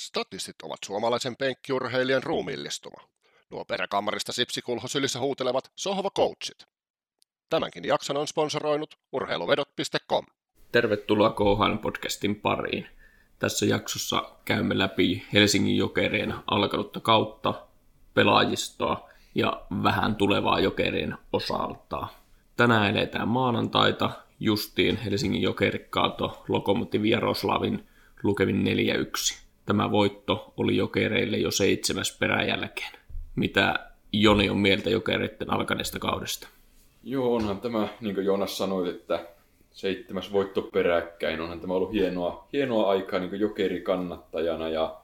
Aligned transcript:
Statistit 0.00 0.62
ovat 0.62 0.78
suomalaisen 0.84 1.36
penkkiurheilijan 1.36 2.22
ruumiillistuma. 2.22 3.08
Nuo 3.50 3.64
peräkammarista 3.64 4.32
sipsikulho 4.32 4.88
sylissä 4.88 5.20
huutelevat 5.20 5.72
sohva 5.76 6.10
coachit. 6.10 6.66
Tämänkin 7.50 7.84
jakson 7.84 8.16
on 8.16 8.28
sponsoroinut 8.28 8.98
urheiluvedot.com. 9.12 10.26
Tervetuloa 10.72 11.30
KHL 11.30 11.76
podcastin 11.82 12.36
pariin. 12.36 12.86
Tässä 13.38 13.66
jaksossa 13.66 14.30
käymme 14.44 14.78
läpi 14.78 15.26
Helsingin 15.32 15.76
jokerien 15.76 16.34
alkanutta 16.46 17.00
kautta, 17.00 17.66
pelaajistoa 18.14 19.08
ja 19.34 19.66
vähän 19.82 20.16
tulevaa 20.16 20.60
jokerien 20.60 21.18
osalta. 21.32 22.06
Tänään 22.56 22.96
eletään 22.96 23.28
maanantaita, 23.28 24.10
justiin 24.40 24.96
Helsingin 24.96 25.42
jokeri 25.42 25.86
kaato 25.90 26.44
Lokomotiv 26.48 27.04
Jaroslavin 27.04 27.88
lukevin 28.22 28.64
4-1. 29.36 29.49
Tämä 29.66 29.90
voitto 29.90 30.54
oli 30.56 30.76
jokereille 30.76 31.36
jo 31.36 31.50
seitsemäs 31.50 32.18
peräjälkeen. 32.18 32.92
Mitä 33.36 33.90
Joni 34.12 34.50
on 34.50 34.58
mieltä 34.58 34.90
jokereiden 34.90 35.52
alkaneesta 35.52 35.98
kaudesta? 35.98 36.48
Joo, 37.04 37.34
onhan 37.34 37.60
tämä, 37.60 37.88
niin 38.00 38.14
kuin 38.14 38.26
Jonas 38.26 38.58
sanoi, 38.58 38.88
että 38.88 39.26
seitsemäs 39.70 40.32
voitto 40.32 40.62
peräkkäin. 40.62 41.40
Onhan 41.40 41.60
tämä 41.60 41.74
ollut 41.74 41.92
hienoa, 41.92 42.48
hienoa 42.52 42.90
aikaa 42.90 43.20
niin 43.20 43.40
jokerikannattajana 43.40 44.68
ja 44.68 44.96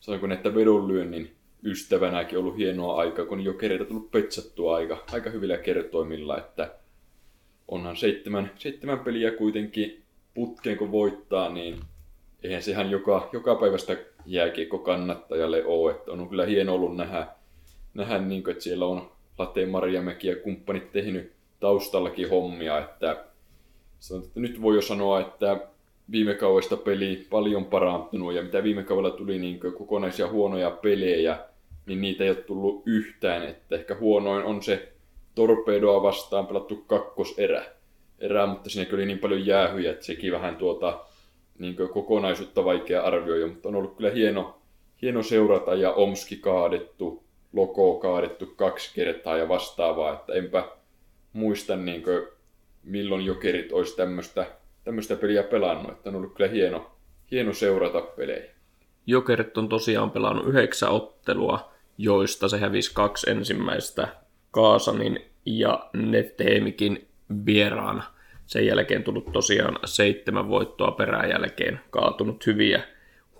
sanoinko 0.00 0.34
että 0.34 0.54
vedonlyönnin 0.54 1.34
ystävänäkin 1.64 2.38
ollut 2.38 2.56
hienoa 2.56 3.00
aikaa, 3.00 3.24
kun 3.24 3.44
jokereita 3.44 3.84
tullut 3.84 4.10
petsattua 4.10 4.76
aika, 4.76 5.04
aika 5.12 5.30
hyvillä 5.30 5.56
kertoimilla, 5.56 6.38
että 6.38 6.74
onhan 7.68 7.96
seitsemän, 7.96 8.50
seitsemän 8.56 8.98
peliä 8.98 9.30
kuitenkin 9.30 10.02
putkeen 10.34 10.78
kun 10.78 10.92
voittaa, 10.92 11.48
niin 11.48 11.80
eihän 12.42 12.62
sehän 12.62 12.90
joka, 12.90 13.28
joka 13.32 13.54
päivästä 13.54 13.96
jääkiekko 14.26 14.78
kannattajalle 14.78 15.64
ole. 15.64 15.90
Että 15.90 16.12
on 16.12 16.28
kyllä 16.28 16.46
hieno 16.46 16.74
ollut 16.74 16.96
nähdä, 16.96 17.26
nähdä 17.94 18.18
niin 18.18 18.42
kuin, 18.42 18.52
että 18.52 18.64
siellä 18.64 18.86
on 18.86 19.10
Late 19.38 19.66
Marjamäki 19.66 20.28
ja 20.28 20.36
kumppanit 20.36 20.92
tehnyt 20.92 21.32
taustallakin 21.60 22.30
hommia. 22.30 22.78
Että, 22.78 23.24
että 24.24 24.40
nyt 24.40 24.62
voi 24.62 24.74
jo 24.74 24.82
sanoa, 24.82 25.20
että 25.20 25.60
viime 26.10 26.34
kaudesta 26.34 26.76
peli 26.76 27.26
paljon 27.30 27.64
parantunut 27.64 28.34
ja 28.34 28.42
mitä 28.42 28.62
viime 28.62 28.82
kaudella 28.82 29.16
tuli 29.16 29.38
niin 29.38 29.60
kokonaisia 29.60 30.28
huonoja 30.28 30.70
pelejä, 30.70 31.38
niin 31.86 32.00
niitä 32.00 32.24
ei 32.24 32.30
ole 32.30 32.36
tullut 32.36 32.82
yhtään. 32.86 33.42
Että 33.42 33.74
ehkä 33.74 33.96
huonoin 34.00 34.44
on 34.44 34.62
se 34.62 34.92
torpedoa 35.34 36.02
vastaan 36.02 36.46
pelattu 36.46 36.76
kakkoserä. 36.76 37.64
Erää, 38.18 38.46
mutta 38.46 38.70
siinä 38.70 38.90
oli 38.92 39.06
niin 39.06 39.18
paljon 39.18 39.46
jäähyjä, 39.46 39.90
että 39.90 40.04
sekin 40.04 40.32
vähän 40.32 40.56
tuota, 40.56 41.04
niin 41.62 41.76
kokonaisuutta 41.92 42.64
vaikea 42.64 43.02
arvioida, 43.02 43.46
mutta 43.46 43.68
on 43.68 43.74
ollut 43.74 43.96
kyllä 43.96 44.10
hieno, 44.10 44.58
hieno 45.02 45.22
seurata 45.22 45.74
ja 45.74 45.92
Omski 45.92 46.36
kaadettu, 46.36 47.22
Loko 47.52 47.98
kaadettu 47.98 48.46
kaksi 48.46 48.94
kertaa 48.94 49.36
ja 49.36 49.48
vastaavaa, 49.48 50.14
että 50.14 50.32
enpä 50.32 50.68
muista 51.32 51.76
niin 51.76 52.02
kuin, 52.02 52.26
milloin 52.82 53.24
jokerit 53.24 53.72
olisi 53.72 53.96
tämmöistä, 53.96 54.46
tämmöistä 54.84 55.16
peliä 55.16 55.42
pelannut, 55.42 55.92
että 55.92 56.10
on 56.10 56.16
ollut 56.16 56.34
kyllä 56.34 56.50
hieno, 56.50 56.90
hieno 57.30 57.52
seurata 57.52 58.00
pelejä. 58.00 58.50
Jokerit 59.06 59.58
on 59.58 59.68
tosiaan 59.68 60.10
pelannut 60.10 60.46
yhdeksän 60.46 60.90
ottelua, 60.90 61.72
joista 61.98 62.48
se 62.48 62.58
hävisi 62.58 62.94
kaksi 62.94 63.30
ensimmäistä 63.30 64.08
Kaasanin 64.50 65.20
ja 65.46 65.90
Neftehemikin 65.92 67.08
vieraana– 67.46 68.02
sen 68.52 68.66
jälkeen 68.66 69.04
tullut 69.04 69.32
tosiaan 69.32 69.78
seitsemän 69.84 70.48
voittoa 70.48 70.90
perään 70.90 71.30
jälkeen, 71.30 71.80
kaatunut 71.90 72.46
hyviä, 72.46 72.82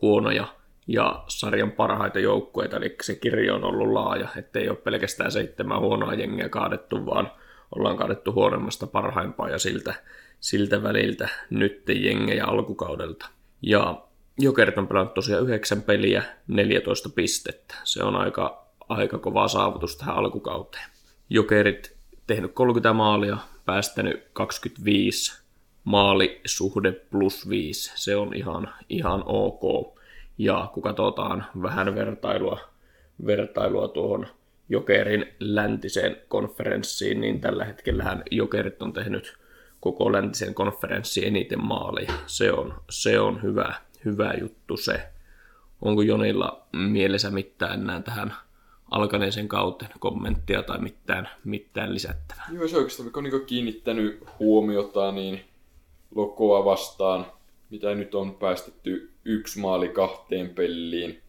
huonoja 0.02 0.46
ja 0.86 1.24
sarjan 1.28 1.72
parhaita 1.72 2.18
joukkueita, 2.18 2.77
eli 2.77 2.96
se 3.02 3.14
kirjo 3.14 3.55
on 3.55 3.64
ollut 3.64 3.92
laaja, 3.92 4.28
ettei 4.36 4.68
ole 4.68 4.77
pelkästään 4.77 5.33
seitsemän 5.33 5.80
huonoa 5.80 6.14
jengiä 6.14 6.48
kaadettu, 6.48 7.06
vaan 7.06 7.30
ollaan 7.77 7.96
kaadettu 7.96 8.33
huonommasta 8.33 8.86
parhaimpaa 8.86 9.48
ja 9.48 9.58
siltä, 9.58 9.95
siltä 10.40 10.83
väliltä 10.83 11.29
nyt 11.50 11.83
jengejä 11.89 12.44
alkukaudelta. 12.44 13.29
Ja 13.62 14.05
Jokerit 14.39 14.79
on 14.79 14.89
pelannut 14.89 15.14
tosiaan 15.14 15.42
yhdeksän 15.42 15.83
peliä, 15.83 16.23
14 16.48 17.08
pistettä. 17.08 17.74
Se 17.84 18.05
on 18.05 18.17
aika, 18.17 18.67
aika 18.89 19.18
kova 19.18 19.48
saavutus 19.48 19.96
tähän 19.96 20.17
alkukauteen. 20.17 20.84
Jokerit 21.30 21.96
tehnyt 22.27 22.52
30 22.52 22.92
maalia, 22.92 23.36
päästänyt 23.64 24.27
25 24.33 25.42
maalisuhde 25.84 26.92
plus 26.92 27.48
5. 27.48 27.92
Se 27.95 28.17
on 28.17 28.34
ihan, 28.34 28.74
ihan 28.89 29.23
ok. 29.27 29.98
Ja 30.39 30.70
kun 30.74 30.83
katsotaan 30.83 31.46
vähän 31.62 31.95
vertailua, 31.95 32.61
vertailua 33.27 33.89
tuohon 33.89 34.27
Jokerin 34.68 35.27
läntiseen 35.39 36.17
konferenssiin, 36.28 37.20
niin 37.20 37.40
tällä 37.40 37.64
hetkellä 37.64 38.23
Jokerit 38.30 38.83
on 38.83 38.92
tehnyt 38.92 39.36
koko 39.80 40.12
läntisen 40.12 40.55
konferenssi 40.55 41.27
eniten 41.27 41.64
maaleja. 41.64 42.12
Se 42.27 42.52
on, 42.52 42.74
se 42.90 43.20
on 43.20 43.42
hyvä, 43.42 43.74
hyvä 44.05 44.34
juttu 44.40 44.77
se. 44.77 45.08
Onko 45.83 46.02
Jonilla 46.02 46.67
mielessä 46.73 47.30
mitään 47.30 47.80
enää 47.80 48.02
tähän 48.02 48.34
alkaneeseen 48.92 49.48
kauteen 49.48 49.91
kommenttia 49.98 50.63
tai 50.63 50.79
mitään, 50.79 51.29
mitään 51.45 51.95
lisättävää. 51.95 52.47
Joo, 52.53 52.69
se 52.69 52.77
oikeastaan, 52.77 53.07
mikä 53.07 53.19
on 53.19 53.25
niin 53.25 53.47
kiinnittänyt 53.47 54.25
huomiota, 54.39 55.13
niin 55.13 55.41
Lokoa 56.14 56.64
vastaan, 56.64 57.27
mitä 57.70 57.95
nyt 57.95 58.14
on 58.14 58.35
päästetty 58.35 59.11
yksi 59.25 59.58
maali 59.58 59.89
kahteen 59.89 60.48
peliin. 60.48 61.20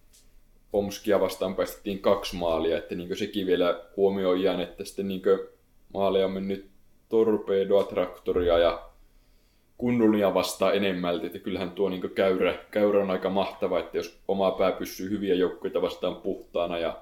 Omskia 0.74 1.20
vastaan 1.20 1.56
päästettiin 1.56 2.00
kaksi 2.00 2.36
maalia, 2.36 2.78
että 2.78 2.96
niin 2.96 3.18
sekin 3.18 3.48
vielä 3.48 3.82
huomioidaan, 3.98 4.62
että 4.62 4.86
sitten 4.86 5.08
niin 5.08 5.22
maaleja 5.94 6.26
on 6.26 6.32
mennyt 6.32 6.70
torpedoa, 7.10 7.84
traktoria 7.84 8.58
ja 8.58 8.90
kunnulia 9.78 10.34
vastaan 10.34 10.76
enemmälti, 10.76 11.26
että 11.26 11.40
kyllähän 11.40 11.72
tuo 11.72 11.90
niin 11.90 12.10
käyrä, 12.16 12.58
käyrä 12.72 13.02
on 13.02 13.12
aika 13.12 13.30
mahtava, 13.30 13.80
että 13.80 13.98
jos 13.98 14.20
oma 14.28 14.52
pää 14.52 14.72
pysyy 14.72 15.10
hyviä 15.10 15.36
joukkoita 15.36 15.82
vastaan 15.82 16.16
puhtaana 16.16 16.78
ja 16.78 17.02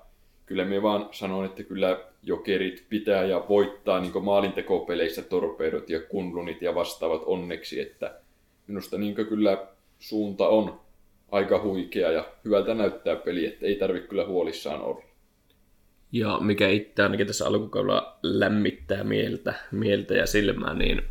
kyllä 0.52 0.66
me 0.66 0.82
vaan 0.82 1.10
sanon, 1.12 1.46
että 1.46 1.64
kyllä 1.64 2.00
jokerit 2.24 2.86
pitää 2.90 3.26
ja 3.26 3.46
voittaa 3.50 4.00
niin 4.00 4.24
maalintekopeleissä 4.24 5.22
torpeidot 5.22 5.90
ja 5.90 6.00
kunlunit 6.02 6.62
ja 6.62 6.76
vastaavat 6.76 7.22
onneksi, 7.26 7.80
että 7.80 8.20
minusta 8.68 8.98
niin 8.98 9.16
kyllä 9.16 9.68
suunta 10.00 10.48
on 10.48 10.80
aika 11.32 11.62
huikea 11.62 12.12
ja 12.12 12.26
hyvältä 12.46 12.74
näyttää 12.74 13.16
peli, 13.16 13.46
että 13.46 13.66
ei 13.66 13.76
tarvitse 13.76 14.08
kyllä 14.08 14.26
huolissaan 14.26 14.82
olla. 14.82 15.04
Ja 16.12 16.40
mikä 16.42 16.70
itse 16.70 17.04
ainakin 17.04 17.28
tässä 17.28 17.48
alkukaudella 17.48 18.18
lämmittää 18.24 19.04
mieltä, 19.04 19.54
mieltä 19.72 20.14
ja 20.14 20.28
silmää, 20.28 20.74
niin 20.74 21.02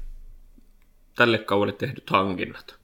tälle 1.16 1.38
kaudelle 1.38 1.78
tehdyt 1.78 2.10
hankinnat 2.10 2.74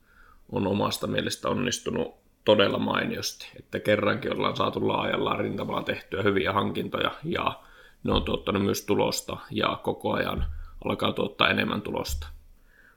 on 0.52 0.66
omasta 0.66 1.06
mielestä 1.06 1.48
onnistunut 1.48 2.25
todella 2.46 2.78
mainiosti, 2.78 3.50
että 3.58 3.80
kerrankin 3.80 4.32
ollaan 4.32 4.56
saatu 4.56 4.88
laajalla 4.88 5.36
rintamalla 5.36 5.82
tehtyä 5.82 6.22
hyviä 6.22 6.52
hankintoja 6.52 7.10
ja 7.24 7.60
ne 8.04 8.12
on 8.12 8.22
tuottanut 8.22 8.64
myös 8.64 8.84
tulosta 8.86 9.36
ja 9.50 9.80
koko 9.82 10.12
ajan 10.12 10.46
alkaa 10.84 11.12
tuottaa 11.12 11.50
enemmän 11.50 11.82
tulosta. 11.82 12.26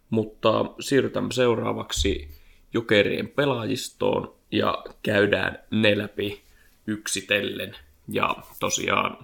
Mutta 0.10 0.66
siirrytään 0.80 1.32
seuraavaksi 1.32 2.30
jokerien 2.74 3.28
pelaajistoon 3.28 4.36
ja 4.52 4.84
käydään 5.04 5.60
ne 5.72 5.98
läpi 5.98 6.42
yksitellen. 6.88 7.76
Ja 8.08 8.36
tosiaan 8.60 9.18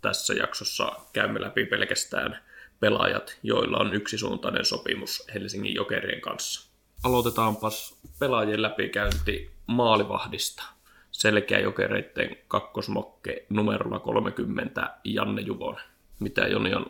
tässä 0.00 0.34
jaksossa 0.34 0.92
käymme 1.12 1.40
läpi 1.40 1.64
pelkästään 1.64 2.38
pelaajat, 2.80 3.38
joilla 3.42 3.78
on 3.78 3.94
yksisuuntainen 3.94 4.64
sopimus 4.64 5.26
Helsingin 5.34 5.74
jokerien 5.74 6.20
kanssa. 6.20 6.70
Aloitetaanpas 7.04 7.98
pelaajien 8.18 8.62
läpikäynti 8.62 9.50
maalivahdista. 9.72 10.62
Selkeä 11.10 11.58
jokereiden 11.58 12.36
kakkosmokke 12.48 13.46
numerolla 13.48 13.98
30 13.98 14.90
Janne 15.04 15.42
Juvonen. 15.42 15.84
Mitä 16.20 16.46
Joni 16.46 16.74
on 16.74 16.86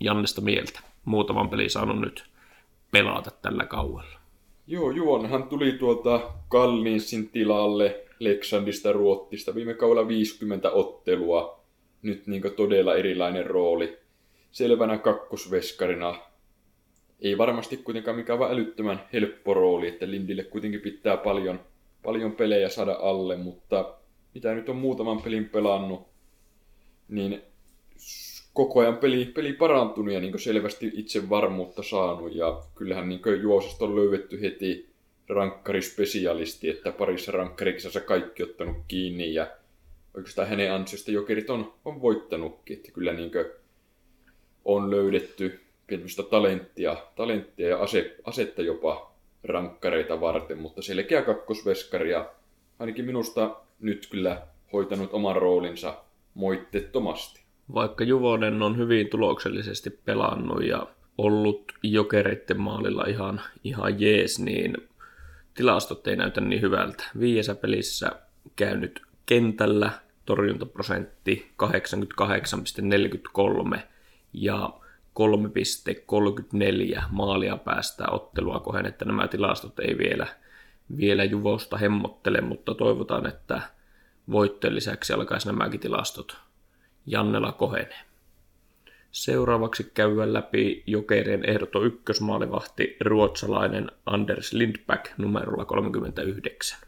Jannesta 0.00 0.40
mieltä? 0.40 0.80
Muutaman 1.04 1.50
peli 1.50 1.68
saanut 1.68 2.00
nyt 2.00 2.24
pelata 2.92 3.30
tällä 3.30 3.66
kauella. 3.66 4.18
Joo, 4.66 4.90
Juonhan 4.90 5.48
tuli 5.48 5.72
tuolta 5.72 6.20
Kallinsin 6.48 7.28
tilalle 7.28 8.04
Leksandista 8.18 8.92
Ruottista. 8.92 9.54
Viime 9.54 9.74
kaudella 9.74 10.08
50 10.08 10.70
ottelua. 10.70 11.60
Nyt 12.02 12.26
niin 12.26 12.42
todella 12.56 12.94
erilainen 12.94 13.46
rooli. 13.46 13.98
Selvänä 14.52 14.98
kakkosveskarina 14.98 16.14
ei 17.20 17.38
varmasti 17.38 17.76
kuitenkaan 17.76 18.16
mikään 18.16 18.38
vaan 18.38 18.52
älyttömän 18.52 19.00
helppo 19.12 19.54
rooli, 19.54 19.88
että 19.88 20.10
Lindille 20.10 20.44
kuitenkin 20.44 20.80
pitää 20.80 21.16
paljon, 21.16 21.60
paljon 22.02 22.32
pelejä 22.32 22.68
saada 22.68 22.96
alle, 23.00 23.36
mutta 23.36 23.94
mitä 24.34 24.54
nyt 24.54 24.68
on 24.68 24.76
muutaman 24.76 25.22
pelin 25.22 25.48
pelannut, 25.48 26.08
niin 27.08 27.42
koko 28.52 28.80
ajan 28.80 28.96
peli, 28.96 29.24
peli 29.24 29.52
parantunut 29.52 30.14
ja 30.14 30.20
niin 30.20 30.38
selvästi 30.38 30.90
itse 30.94 31.28
varmuutta 31.28 31.82
saanut. 31.82 32.34
Ja 32.34 32.62
kyllähän 32.74 33.08
niin 33.08 33.20
juosesta 33.42 33.84
on 33.84 33.96
löydetty 33.96 34.40
heti, 34.40 34.96
rankkarispesialisti, 35.28 36.68
että 36.68 36.92
parissa 36.92 37.32
rankkarikisassa 37.32 38.00
kaikki 38.00 38.42
ottanut 38.42 38.76
kiinni 38.88 39.34
ja 39.34 39.50
oikeastaan 40.14 40.48
hänen 40.48 40.72
ansiosta 40.72 41.10
jokerit 41.10 41.50
on, 41.50 41.74
on 41.84 42.02
voittanutkin, 42.02 42.76
että 42.76 42.92
kyllä 42.92 43.12
niin 43.12 43.30
on 44.64 44.90
löydetty 44.90 45.60
pientä 45.86 46.22
talenttia, 46.30 46.96
talenttia 47.16 47.68
ja 47.68 47.82
ase, 47.82 48.16
asetta 48.24 48.62
jopa 48.62 49.15
rankkareita 49.48 50.20
varten, 50.20 50.58
mutta 50.58 50.82
selkeä 50.82 51.22
kakkosveskari 51.22 52.10
ja 52.10 52.30
ainakin 52.78 53.04
minusta 53.04 53.56
nyt 53.80 54.06
kyllä 54.10 54.42
hoitanut 54.72 55.12
oman 55.12 55.36
roolinsa 55.36 55.94
moitteettomasti. 56.34 57.42
Vaikka 57.74 58.04
Juvonen 58.04 58.62
on 58.62 58.76
hyvin 58.78 59.08
tuloksellisesti 59.08 59.90
pelannut 59.90 60.64
ja 60.64 60.86
ollut 61.18 61.72
jokereiden 61.82 62.60
maalilla 62.60 63.04
ihan, 63.08 63.40
ihan 63.64 64.00
jees, 64.00 64.38
niin 64.38 64.76
tilastot 65.54 66.06
ei 66.06 66.16
näytä 66.16 66.40
niin 66.40 66.62
hyvältä. 66.62 67.04
Viiesä 67.20 67.54
pelissä 67.54 68.10
käynyt 68.56 69.02
kentällä, 69.26 69.90
torjuntaprosentti 70.26 71.50
88,43 73.74 73.78
ja 74.32 74.70
3,34 75.16 77.02
maalia 77.10 77.56
päästä 77.56 78.04
ottelua 78.10 78.60
kohen, 78.60 78.86
että 78.86 79.04
nämä 79.04 79.28
tilastot 79.28 79.78
ei 79.78 79.98
vielä, 79.98 80.26
vielä 80.96 81.24
Juvosta 81.24 81.76
hemmottele, 81.76 82.40
mutta 82.40 82.74
toivotaan, 82.74 83.26
että 83.26 83.60
voittojen 84.30 84.74
lisäksi 84.74 85.12
alkaisi 85.12 85.46
nämäkin 85.46 85.80
tilastot 85.80 86.36
Jannela 87.06 87.52
kohenee. 87.52 88.00
Seuraavaksi 89.10 89.90
käydään 89.94 90.32
läpi 90.32 90.82
Jokerien 90.86 91.44
ehdoton 91.44 91.86
ykkösmaalivahti 91.86 92.96
ruotsalainen 93.00 93.90
Anders 94.06 94.52
Lindback 94.52 95.06
numerolla 95.18 95.64
39. 95.64 96.78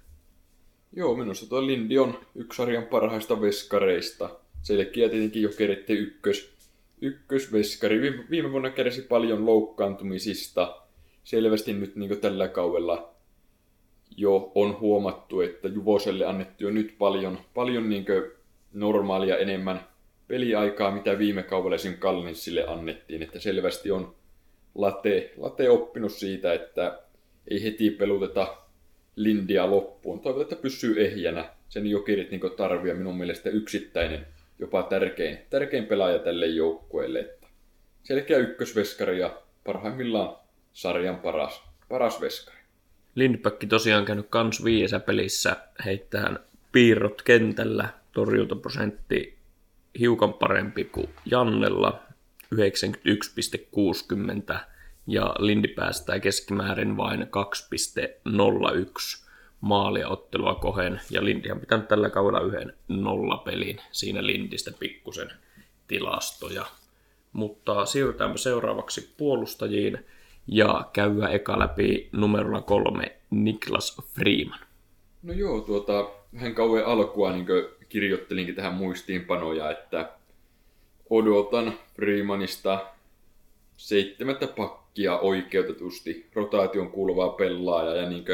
Joo, 0.93 1.17
minusta 1.17 1.47
tuo 1.47 1.67
Lindi 1.67 1.99
on 1.99 2.19
yksi 2.35 2.57
sarjan 2.57 2.83
parhaista 2.87 3.41
veskareista. 3.41 4.31
Selkeä 4.63 5.09
tietenkin 5.09 5.43
Jokeritten 5.43 5.97
ykkös, 5.97 6.58
ykkösveskari. 7.01 8.01
Viime, 8.01 8.25
viime 8.31 8.53
vuonna 8.53 8.71
kärsi 8.71 9.03
paljon 9.03 9.47
loukkaantumisista. 9.47 10.83
Selvästi 11.25 11.73
nyt 11.73 11.97
niin 11.97 12.21
tällä 12.21 12.49
kaudella 12.49 13.15
jo 14.17 14.53
on 14.55 14.81
huomattu, 14.81 15.41
että 15.41 15.69
Juvoselle 15.69 16.27
annettu 16.27 16.65
jo 16.65 16.71
nyt 16.71 16.95
paljon, 16.99 17.39
paljon 17.55 17.91
niin 17.91 18.07
normaalia 18.73 19.39
enemmän 19.39 19.81
peliaikaa, 20.29 20.91
mitä 20.91 21.19
viime 21.19 21.43
kaudella 21.43 21.79
sen 21.79 21.99
Kalninsille 21.99 22.67
annettiin. 22.67 23.23
Että 23.23 23.41
selvästi 23.41 23.91
on 23.91 24.15
Late, 24.75 25.33
Late 25.37 25.71
oppinut 25.71 26.13
siitä, 26.13 26.53
että 26.53 27.03
ei 27.51 27.63
heti 27.63 27.91
peluteta 27.91 28.57
Lindia 29.17 29.71
loppuun. 29.71 30.21
Toivotaan, 30.21 30.53
että 30.53 30.63
pysyy 30.63 31.05
ehjänä. 31.05 31.51
Sen 31.69 31.87
jokirit 31.87 32.31
niin 32.31 32.41
tarvii 32.57 32.95
minun 32.95 33.19
mielestä 33.19 33.51
yksittäinen, 33.51 34.27
jopa 34.59 34.83
tärkein, 34.83 35.39
tärkein 35.51 35.87
pelaaja 35.87 36.19
tälle 36.19 36.47
joukkueelle. 36.47 37.21
Että 37.21 37.47
selkeä 38.03 38.39
ykkösveskari 38.39 39.21
ja 39.21 39.43
parhaimmillaan 39.65 40.37
sarjan 40.73 41.19
paras, 41.19 41.63
paras 41.89 42.21
veskari. 42.21 42.59
Lindbäck 43.15 43.65
tosiaan 43.69 44.05
käynyt 44.05 44.27
kans 44.31 44.65
viiesä 44.65 45.01
pelissä 45.01 45.57
heittähän 45.85 46.39
piirrot 46.73 47.23
kentällä, 47.23 47.89
torjuntaprosentti 48.13 49.39
hiukan 49.99 50.35
parempi 50.35 50.85
kuin 50.85 51.09
Jannella, 51.31 52.03
91,60 52.55 54.59
ja 55.07 55.35
Lindi 55.39 55.69
päästää 55.69 56.21
keskimäärin 56.21 56.97
vain 56.97 57.21
2,01 57.21 57.29
maalia 59.61 60.09
ottelua 60.09 60.55
kohen, 60.55 61.01
ja 61.11 61.25
Lindihan 61.25 61.61
pitää 61.61 61.79
tällä 61.79 62.11
kaudella 62.11 62.47
yhden 62.47 62.73
nollapelin 62.89 63.81
siinä 63.93 64.27
Lindistä 64.27 64.71
pikkusen 64.79 65.31
tilastoja. 65.89 66.67
Mutta 67.33 67.87
siirrytäänpä 67.87 68.39
seuraavaksi 68.39 69.15
puolustajiin 69.17 69.99
ja 70.47 70.91
käydään 70.93 71.33
eka 71.33 71.59
läpi 71.59 72.09
numerolla 72.13 72.61
kolme 72.61 73.17
Niklas 73.31 74.03
Freeman. 74.15 74.59
No 75.23 75.33
joo, 75.33 75.61
tuota, 75.61 76.11
vähän 76.35 76.55
kauan 76.55 76.85
alkua 76.85 77.33
niin 77.33 77.47
kirjoittelinkin 77.89 78.55
tähän 78.55 78.75
muistiinpanoja, 78.75 79.71
että 79.71 80.13
odotan 81.11 81.75
Freemanista 81.97 82.87
seitsemättä 83.77 84.47
pakkia 84.47 85.19
oikeutetusti 85.19 86.27
rotaation 86.35 86.91
kuuluvaa 86.91 87.29
pelaajaa 87.29 87.95
ja 87.95 88.09
niin 88.09 88.25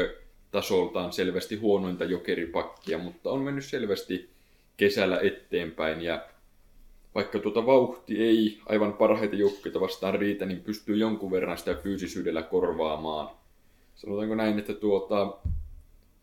tasoltaan 0.55 1.13
selvästi 1.13 1.55
huonointa 1.55 2.05
jokeripakkia, 2.05 2.97
mutta 2.97 3.29
on 3.29 3.41
mennyt 3.41 3.65
selvästi 3.65 4.29
kesällä 4.77 5.19
eteenpäin 5.19 6.01
ja 6.01 6.25
vaikka 7.15 7.39
tuota 7.39 7.65
vauhti 7.65 8.23
ei 8.23 8.61
aivan 8.65 8.93
parhaita 8.93 9.35
joukkoita 9.35 9.79
vastaan 9.79 10.19
riitä, 10.19 10.45
niin 10.45 10.61
pystyy 10.61 10.97
jonkun 10.97 11.31
verran 11.31 11.57
sitä 11.57 11.73
fyysisyydellä 11.73 12.41
korvaamaan. 12.41 13.35
Sanotaanko 13.95 14.35
näin, 14.35 14.59
että 14.59 14.73
tuota, 14.73 15.37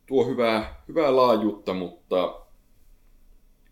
tuo 0.07 0.27
hyvää, 0.27 0.83
hyvää 0.89 1.17
laajuutta, 1.17 1.75
mutta 1.75 2.41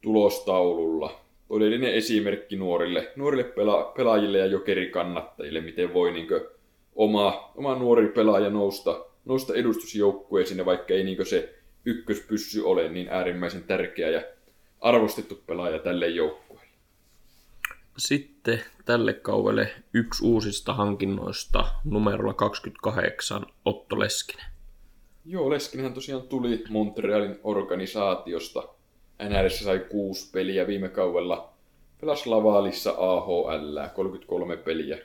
tulostaululla. 0.02 1.22
Todellinen 1.48 1.94
esimerkki 1.94 2.56
nuorille, 2.56 3.12
nuorille 3.16 3.44
pela- 3.44 3.94
pelaajille 3.96 4.38
ja 4.38 4.46
jokerikannattajille, 4.46 5.62
miten 5.62 5.94
voi 5.94 6.12
niin 6.12 6.28
oma, 6.96 7.52
oma 7.56 7.76
nuori 7.76 8.08
pelaaja 8.08 8.50
nousta, 8.50 9.06
nousta 9.26 9.54
edustusjoukkueeseen, 9.54 10.66
vaikka 10.66 10.94
ei 10.94 11.04
niin 11.04 11.26
se 11.26 11.56
ykköspyssy 11.86 12.62
ole 12.62 12.90
niin 12.90 13.08
äärimmäisen 13.10 13.64
tärkeä 13.64 14.10
ja 14.10 14.22
arvostettu 14.82 15.40
pelaaja 15.48 15.80
tälle 15.80 16.08
joukkueelle. 16.08 16.72
Sitten 17.98 18.62
tälle 18.86 19.14
kaudelle 19.14 19.72
yksi 19.94 20.26
uusista 20.26 20.74
hankinnoista 20.74 21.66
numerolla 21.84 22.34
28 22.34 23.46
Otto 23.66 24.00
Leskinen. 24.00 24.46
Joo, 25.26 25.50
Leskinenhän 25.50 25.94
tosiaan 25.94 26.22
tuli 26.22 26.64
Montrealin 26.70 27.40
organisaatiosta. 27.44 28.64
NRS 29.30 29.60
sai 29.60 29.80
kuusi 29.80 30.32
peliä 30.32 30.68
viime 30.68 30.90
kaudella. 30.90 31.54
Pelasi 32.02 32.30
Lavalissa 32.30 32.96
AHL, 32.98 33.78
33 33.96 34.58
peliä, 34.58 34.98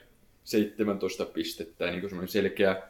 17 0.43 1.25
pistettä 1.25 1.85
ja 1.85 1.91
niin 1.91 2.01
semmoinen 2.01 2.27
selkeä 2.27 2.81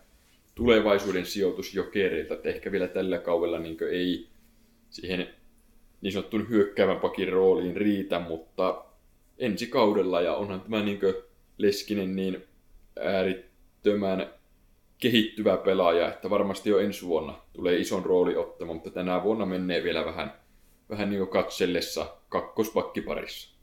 tulevaisuuden 0.56 1.26
sijoitus 1.26 1.74
jokereilta, 1.74 2.34
että 2.34 2.50
ehkä 2.50 2.72
vielä 2.72 2.88
tällä 2.88 3.18
kaudella 3.18 3.60
niin 3.60 3.78
ei 3.92 4.28
siihen 4.90 5.30
niin 6.02 6.14
sanottuun 6.14 6.50
hyökkäävän 6.50 7.00
pakin 7.00 7.30
rooliin 7.30 7.76
riitä, 7.76 8.20
mutta 8.20 8.86
ensi 9.38 9.68
kaudella 9.68 10.22
ja 10.22 10.36
onhan 10.36 10.62
tämä 10.62 10.84
niin 10.84 11.00
Leskinen 11.58 12.16
niin 12.16 12.44
äärittömän 13.00 14.30
kehittyvä 14.98 15.58
pelaaja, 15.58 16.08
että 16.08 16.30
varmasti 16.30 16.70
jo 16.70 16.80
ensi 16.80 17.06
vuonna 17.06 17.42
tulee 17.54 17.78
ison 17.78 18.06
rooli 18.06 18.36
ottamaan, 18.36 18.76
mutta 18.76 18.90
tänä 18.90 19.24
vuonna 19.24 19.46
menee 19.46 19.84
vielä 19.84 20.06
vähän, 20.06 20.34
vähän 20.90 21.10
niin 21.10 21.28
katsellessa 21.28 22.16
kakkospakkiparissa. 22.30 23.58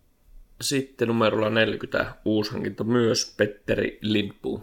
Sitten 0.60 1.08
numerolla 1.08 1.50
40 1.50 2.14
uushankinta 2.24 2.84
myös 2.84 3.34
Petteri 3.36 3.98
Lindboom. 4.00 4.60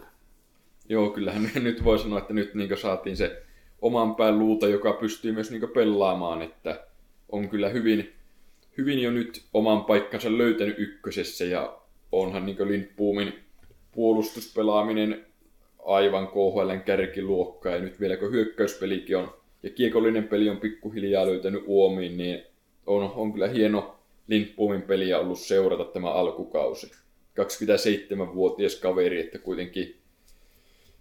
Joo, 0.88 1.10
kyllähän 1.10 1.50
nyt 1.62 1.84
voi 1.84 1.98
sanoa, 1.98 2.18
että 2.18 2.34
nyt 2.34 2.54
niin 2.54 2.78
saatiin 2.78 3.16
se 3.16 3.42
oman 3.82 4.14
pään 4.14 4.38
luuta, 4.38 4.68
joka 4.68 4.92
pystyy 4.92 5.32
myös 5.32 5.50
niin 5.50 5.68
pelaamaan, 5.74 6.42
että 6.42 6.86
on 7.28 7.48
kyllä 7.48 7.68
hyvin, 7.68 8.12
hyvin 8.78 8.98
jo 8.98 9.10
nyt 9.10 9.42
oman 9.54 9.84
paikkansa 9.84 10.38
löytänyt 10.38 10.78
ykkösessä 10.78 11.44
ja 11.44 11.78
onhan 12.12 12.46
niin 12.46 12.68
Lindboomin 12.68 13.34
puolustuspelaaminen 13.92 15.26
aivan 15.84 16.28
KHLn 16.28 16.82
kärkiluokka 16.84 17.70
ja 17.70 17.78
nyt 17.78 18.00
vielä 18.00 18.16
kun 18.16 18.32
hyökkäyspelikin 18.32 19.16
on 19.16 19.34
ja 19.62 19.70
kiekollinen 19.70 20.28
peli 20.28 20.48
on 20.48 20.56
pikkuhiljaa 20.56 21.26
löytänyt 21.26 21.62
uomiin, 21.66 22.16
niin 22.16 22.42
on, 22.86 23.12
on 23.16 23.32
kyllä 23.32 23.48
hieno 23.48 23.98
Lindbomin 24.28 24.82
peliä 24.82 25.18
ollut 25.18 25.38
seurata 25.38 25.84
tämä 25.84 26.10
alkukausi. 26.10 26.92
27-vuotias 27.40 28.74
kaveri, 28.74 29.20
että 29.20 29.38
kuitenkin, 29.38 29.96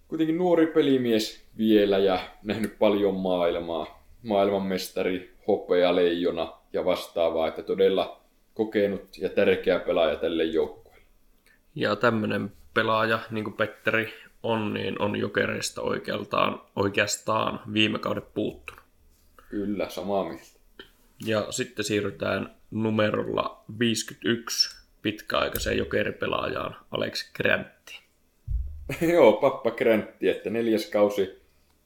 kuitenkin 0.07 0.37
nuori 0.37 0.67
pelimies 0.67 1.45
vielä 1.57 1.97
ja 1.97 2.19
nähnyt 2.43 2.79
paljon 2.79 3.15
maailmaa. 3.15 4.01
Maailmanmestari, 4.23 5.33
hopea, 5.47 5.95
leijona 5.95 6.53
ja 6.73 6.85
vastaavaa, 6.85 7.47
että 7.47 7.63
todella 7.63 8.21
kokenut 8.53 9.17
ja 9.17 9.29
tärkeä 9.29 9.79
pelaaja 9.79 10.15
tälle 10.15 10.43
joukkueelle. 10.43 11.05
Ja 11.75 11.95
tämmöinen 11.95 12.51
pelaaja, 12.73 13.19
niin 13.31 13.43
kuin 13.43 13.53
Petteri 13.53 14.13
on, 14.43 14.73
niin 14.73 15.01
on 15.01 15.15
jokereista 15.15 15.81
oikeastaan, 15.81 16.61
oikeastaan 16.75 17.59
viime 17.73 17.99
kauden 17.99 18.23
puuttunut. 18.33 18.83
Kyllä, 19.49 19.89
samaa 19.89 20.23
mieltä. 20.23 20.50
Ja 21.25 21.47
sitten 21.51 21.85
siirrytään 21.85 22.55
numerolla 22.71 23.63
51 23.79 24.85
pitkäaikaiseen 25.01 25.77
jokeripelaajaan 25.77 26.75
Alex 26.91 27.33
Grantti. 27.33 27.99
Joo, 29.13 29.33
Pappa 29.33 29.71
Grantti, 29.71 30.29
että 30.29 30.49
neljäs 30.49 30.85
kausi 30.85 31.41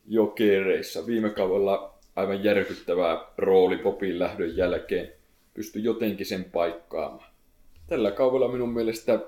jokereissa. 0.08 1.08
Viime 1.08 1.30
kaudella 1.30 2.00
aivan 2.16 2.44
järkyttävää 2.44 3.18
rooli 3.38 3.78
Popin 3.78 4.20
lähdön 4.20 4.58
jälkeen. 4.58 5.12
Pystyi 5.54 5.84
jotenkin 5.84 6.26
sen 6.26 6.44
paikkaamaan. 6.44 7.30
Tällä 7.88 8.12
kaudella 8.12 8.48
minun 8.48 8.74
mielestä 8.74 9.20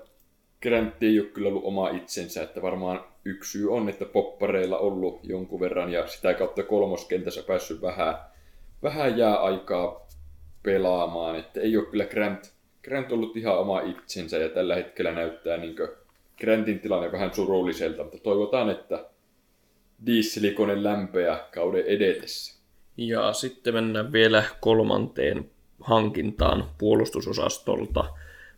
Grantti 0.62 1.06
ei 1.06 1.20
ole 1.20 1.28
kyllä 1.28 1.50
ollut 1.50 1.64
oma 1.64 1.90
itsensä, 1.90 2.44
että 2.44 2.62
varmaan 2.62 3.06
yksi 3.26 3.52
syy 3.52 3.74
on, 3.74 3.90
että 3.90 4.06
poppareilla 4.06 4.78
ollut 4.78 5.20
jonkun 5.24 5.60
verran 5.60 5.92
ja 5.92 6.08
sitä 6.08 6.34
kautta 6.34 6.64
kolmoskentässä 6.64 7.44
päässyt 7.48 7.82
vähän, 7.82 8.16
vähän 8.84 9.18
jää 9.18 9.36
aikaa 9.36 10.08
pelaamaan. 10.64 11.40
Että 11.40 11.60
ei 11.60 11.78
ole 11.78 11.86
kyllä 11.86 12.06
Grant, 12.06 12.52
Grant 12.84 13.12
ollut 13.12 13.38
ihan 13.38 13.60
oma 13.60 13.82
itsensä 13.82 14.38
ja 14.38 14.50
tällä 14.50 14.76
hetkellä 14.76 15.12
näyttää 15.12 15.58
niin 15.58 15.76
Grantin 16.40 16.80
tilanne 16.80 17.12
vähän 17.12 17.34
surulliselta, 17.34 18.04
mutta 18.04 18.18
toivotaan, 18.18 18.70
että 18.70 19.06
dieselikone 20.06 20.84
lämpeä 20.84 21.40
kauden 21.54 21.86
edetessä. 21.86 22.58
Ja 22.98 23.34
sitten 23.34 23.74
mennään 23.74 24.12
vielä 24.12 24.44
kolmanteen 24.60 25.52
hankintaan 25.80 26.70
puolustusosastolta 26.78 28.06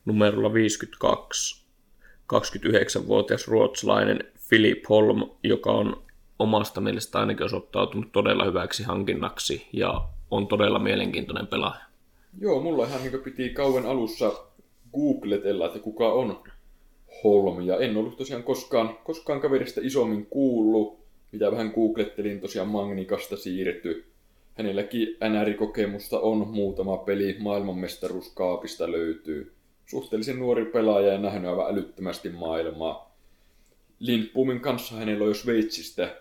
numerolla 0.06 0.54
52. 0.54 1.66
29-vuotias 2.34 3.48
ruotsalainen 3.48 4.24
Philip 4.50 4.84
Holm, 4.90 5.30
joka 5.44 5.72
on 5.72 6.04
omasta 6.40 6.82
mielestä 6.82 7.20
ainakin 7.20 7.46
osoittautunut 7.46 8.12
todella 8.12 8.46
hyväksi 8.46 8.84
hankinnaksi 8.84 9.68
ja 9.74 10.02
on 10.32 10.48
todella 10.48 10.80
mielenkiintoinen 10.80 11.48
pelaaja. 11.48 11.82
Joo, 12.40 12.62
mulla 12.62 12.86
ihan 12.86 13.02
niin 13.02 13.24
piti 13.24 13.50
kauan 13.50 13.86
alussa 13.86 14.32
googletella, 14.94 15.66
että 15.66 15.80
kuka 15.80 16.12
on 16.14 16.44
Holm, 17.24 17.62
ja 17.62 17.78
en 17.78 17.98
ollut 17.98 18.18
tosiaan 18.18 18.44
koskaan, 18.44 18.98
koskaan 19.04 19.42
kaverista 19.42 19.82
isommin 19.84 20.26
kuullut, 20.26 21.00
mitä 21.32 21.52
vähän 21.52 21.72
googlettelin 21.76 22.42
tosiaan 22.42 22.68
Magnikasta 22.68 23.38
siirretty. 23.38 24.06
Hänelläkin 24.58 25.08
NR-kokemusta 25.08 26.20
on 26.20 26.48
muutama 26.48 26.98
peli, 26.98 27.36
maailmanmestaruuskaapista 27.40 28.92
löytyy. 28.92 29.54
Suhteellisen 29.86 30.40
nuori 30.40 30.66
pelaaja 30.66 31.14
ja 31.14 31.18
nähnyt 31.18 31.50
aivan 31.50 31.74
älyttömästi 31.74 32.30
maailmaa. 32.30 33.16
Lindbomin 34.00 34.60
kanssa 34.60 34.96
hänellä 34.96 35.24
on 35.24 35.30
jo 35.30 35.34
Sveitsistä 35.34 36.16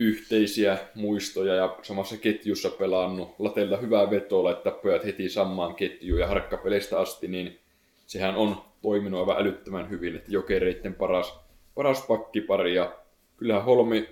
yhteisiä 0.00 0.78
muistoja 0.94 1.54
ja 1.54 1.76
samassa 1.82 2.16
ketjussa 2.16 2.70
pelannut. 2.70 3.34
Latelta 3.38 3.76
hyvää 3.76 4.10
vetoa 4.10 4.44
laittaa 4.44 4.72
pojat 4.72 5.04
heti 5.04 5.28
samaan 5.28 5.74
ketjuun 5.74 6.20
ja 6.20 6.26
harkkapeleistä 6.26 6.98
asti, 6.98 7.28
niin 7.28 7.58
sehän 8.06 8.36
on 8.36 8.56
toiminut 8.82 9.20
aivan 9.20 9.42
älyttömän 9.42 9.90
hyvin, 9.90 10.16
että 10.16 10.32
jokereiden 10.32 10.94
paras, 10.94 11.40
paras 11.74 12.06
pakkipari 12.06 12.74
ja 12.74 12.92
kyllähän 13.36 13.64
Holmi, 13.64 14.08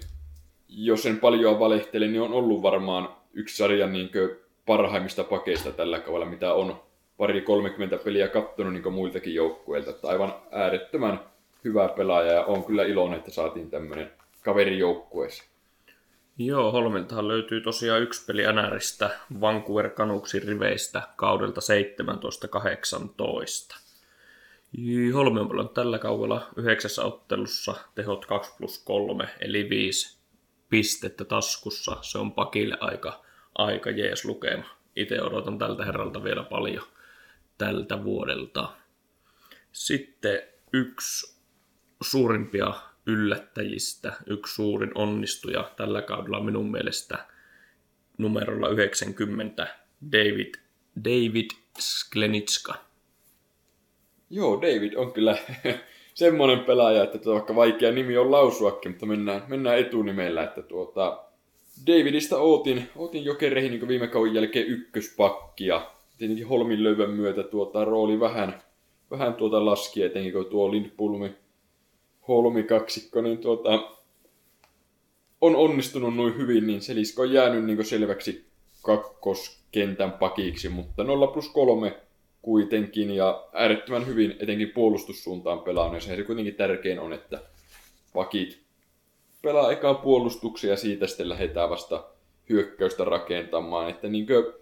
jos 0.68 1.06
en 1.06 1.20
paljon 1.20 1.60
valehtele, 1.60 2.06
niin 2.06 2.22
on 2.22 2.32
ollut 2.32 2.62
varmaan 2.62 3.08
yksi 3.32 3.56
sarjan 3.56 3.92
niin 3.92 4.10
parhaimmista 4.66 5.24
pakeista 5.24 5.72
tällä 5.72 6.00
kaudella, 6.00 6.26
mitä 6.26 6.54
on 6.54 6.80
pari 7.16 7.40
30 7.40 7.98
peliä 7.98 8.28
kattonut 8.28 8.72
niin 8.72 8.92
muiltakin 8.92 9.34
joukkueilta. 9.34 9.90
Että 9.90 10.08
aivan 10.08 10.34
äärettömän 10.50 11.20
hyvä 11.64 11.88
pelaaja 11.88 12.32
ja 12.32 12.44
on 12.44 12.64
kyllä 12.64 12.84
iloinen, 12.84 13.18
että 13.18 13.30
saatiin 13.30 13.70
tämmöinen 13.70 14.10
kaveri 14.42 14.78
joukkueeseen. 14.78 15.48
Joo, 16.40 16.72
Holmiltahan 16.72 17.28
löytyy 17.28 17.60
tosiaan 17.60 18.02
yksi 18.02 18.24
peli 18.26 18.42
NRistä 18.52 19.10
Vancouver 19.40 19.90
Canucksin 19.90 20.42
riveistä 20.42 21.02
kaudelta 21.16 21.60
17-18. 23.74 23.78
Holmi 25.14 25.40
on 25.40 25.68
tällä 25.68 25.98
kaudella 25.98 26.48
yhdeksässä 26.56 27.02
ottelussa 27.02 27.74
tehot 27.94 28.26
2 28.26 28.52
plus 28.58 28.78
3, 28.84 29.28
eli 29.40 29.70
5 29.70 30.18
pistettä 30.68 31.24
taskussa. 31.24 31.96
Se 32.02 32.18
on 32.18 32.32
pakille 32.32 32.76
aika, 32.80 33.24
aika 33.54 33.90
jees 33.90 34.24
lukema. 34.24 34.64
Itse 34.96 35.22
odotan 35.22 35.58
tältä 35.58 35.84
herralta 35.84 36.24
vielä 36.24 36.42
paljon 36.42 36.86
tältä 37.58 38.04
vuodelta. 38.04 38.72
Sitten 39.72 40.42
yksi 40.72 41.38
suurimpia 42.02 42.74
yllättäjistä, 43.08 44.12
yksi 44.26 44.54
suurin 44.54 44.90
onnistuja 44.94 45.70
tällä 45.76 46.02
kaudella 46.02 46.40
minun 46.40 46.70
mielestä 46.70 47.18
numerolla 48.18 48.68
90, 48.68 49.66
David, 50.12 50.54
David 51.04 51.50
Sklenitska. 51.78 52.74
Joo, 54.30 54.62
David 54.62 54.94
on 54.94 55.12
kyllä 55.12 55.38
semmoinen 56.14 56.60
pelaaja, 56.60 57.04
että 57.04 57.18
tuo 57.18 57.34
vaikka 57.34 57.54
vaikea 57.54 57.92
nimi 57.92 58.16
on 58.16 58.30
lausuakin, 58.30 58.90
mutta 58.90 59.06
mennään, 59.06 59.42
mennään 59.48 59.78
etunimellä, 59.78 60.44
että 60.44 60.62
tuota, 60.62 61.24
Davidista 61.86 62.38
ootin, 62.38 62.88
ootin 62.96 63.24
jokereihin 63.24 63.70
niin 63.70 63.88
viime 63.88 64.06
kauden 64.06 64.34
jälkeen 64.34 64.66
ykköspakkia. 64.66 65.90
Tietenkin 66.18 66.48
Holmin 66.48 66.84
löyvän 66.84 67.10
myötä 67.10 67.42
tuota, 67.42 67.84
rooli 67.84 68.20
vähän, 68.20 68.62
vähän 69.10 69.34
tuota 69.34 69.64
laski, 69.64 70.02
etenkin 70.02 70.32
kun 70.32 70.46
tuo 70.46 70.70
Lindpulmi 70.70 71.34
Holmi-kaksikko, 72.28 73.20
niin 73.20 73.38
tuota, 73.38 73.90
on 75.40 75.56
onnistunut 75.56 76.16
noin 76.16 76.36
hyvin, 76.36 76.66
niin 76.66 76.82
Selisko 76.82 77.22
on 77.22 77.32
jäänyt 77.32 77.64
niin 77.64 77.84
selväksi 77.84 78.46
kakkoskentän 78.82 80.12
pakiksi, 80.12 80.68
mutta 80.68 81.04
0 81.04 81.26
plus 81.26 81.48
3 81.48 81.96
kuitenkin 82.42 83.10
ja 83.10 83.48
äärettömän 83.52 84.06
hyvin 84.06 84.36
etenkin 84.40 84.70
puolustussuuntaan 84.70 85.60
pelaa, 85.60 85.92
niin 85.92 86.00
se 86.00 86.22
kuitenkin 86.22 86.54
tärkein 86.54 87.00
on, 87.00 87.12
että 87.12 87.40
pakit 88.12 88.60
pelaa 89.42 89.72
ekaa 89.72 89.94
puolustuksia 89.94 90.70
ja 90.70 90.76
siitä 90.76 91.06
sitten 91.06 91.28
lähdetään 91.28 91.70
vasta 91.70 92.04
hyökkäystä 92.48 93.04
rakentamaan. 93.04 93.90
Että 93.90 94.08
niinkö, 94.08 94.52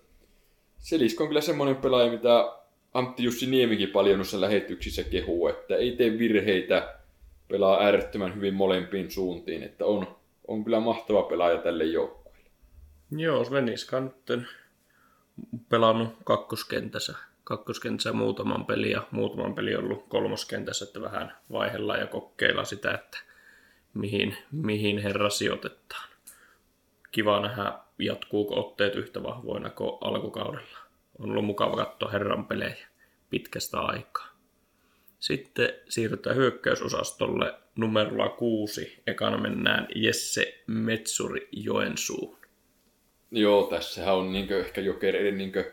Selisko 0.78 1.24
on 1.24 1.28
kyllä 1.28 1.40
semmoinen 1.40 1.76
pelaaja, 1.76 2.12
mitä 2.12 2.52
Antti 2.94 3.24
Jussi 3.24 3.46
Niemikin 3.46 3.88
paljon 3.88 4.18
noissa 4.18 4.40
lähetyksissä 4.40 5.02
kehuu, 5.02 5.48
että 5.48 5.76
ei 5.76 5.92
tee 5.92 6.18
virheitä, 6.18 6.98
pelaa 7.48 7.80
äärettömän 7.80 8.34
hyvin 8.34 8.54
molempiin 8.54 9.10
suuntiin, 9.10 9.62
että 9.62 9.86
on, 9.86 10.16
on 10.48 10.64
kyllä 10.64 10.80
mahtava 10.80 11.22
pelaaja 11.22 11.58
tälle 11.58 11.84
joukkueelle. 11.84 12.50
Joo, 13.10 13.44
Sveniska 13.44 13.96
on 13.96 14.14
nyt 14.28 14.46
pelannut 15.68 16.08
kakkoskentässä, 16.24 17.14
kakkoskentässä 17.44 18.12
muutaman 18.12 18.66
pelin 18.66 18.90
ja 18.90 19.02
muutaman 19.10 19.54
peli 19.54 19.76
ollut 19.76 20.04
kolmoskentässä, 20.08 20.84
että 20.84 21.00
vähän 21.00 21.36
vaihellaan 21.52 22.00
ja 22.00 22.06
kokeillaan 22.06 22.66
sitä, 22.66 22.94
että 22.94 23.18
mihin, 23.94 24.36
mihin 24.52 24.98
herra 24.98 25.30
sijoitetaan. 25.30 26.08
Kiva 27.12 27.40
nähdä, 27.40 27.72
jatkuuko 27.98 28.60
otteet 28.60 28.94
yhtä 28.94 29.22
vahvoina 29.22 29.70
kuin 29.70 29.98
alkukaudella. 30.00 30.78
On 31.18 31.30
ollut 31.30 31.44
mukava 31.44 31.76
katsoa 31.76 32.10
herran 32.10 32.46
pelejä 32.46 32.86
pitkästä 33.30 33.80
aikaa. 33.80 34.25
Sitten 35.20 35.68
siirrytään 35.88 36.36
hyökkäysosastolle 36.36 37.54
numerolla 37.76 38.28
kuusi. 38.28 39.02
Ekana 39.06 39.38
mennään 39.38 39.88
Jesse 39.94 40.62
Metsuri 40.66 41.48
Joensuun. 41.52 42.36
Joo, 43.30 43.62
tässä 43.62 44.12
on 44.12 44.32
niinkö, 44.32 44.60
ehkä 44.60 44.80
jokereiden 44.80 45.38
niinkö 45.38 45.72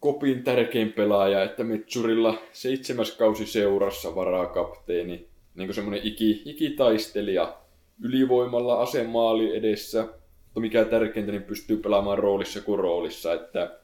kopin 0.00 0.44
tärkein 0.44 0.92
pelaaja, 0.92 1.42
että 1.42 1.64
Metsurilla 1.64 2.38
seitsemäs 2.52 3.10
kausi 3.12 3.46
seurassa 3.46 4.14
varaa 4.14 4.46
kapteeni, 4.46 5.28
niin 5.54 5.74
semmoinen 5.74 6.06
iki, 6.06 6.42
ikitaistelija 6.44 7.56
ylivoimalla 8.02 8.80
asemaali 8.80 9.56
edessä, 9.56 10.02
mutta 10.44 10.60
mikä 10.60 10.84
tärkeintä, 10.84 11.32
niin 11.32 11.42
pystyy 11.42 11.76
pelaamaan 11.76 12.18
roolissa 12.18 12.60
kuin 12.60 12.78
roolissa, 12.78 13.32
että 13.32 13.78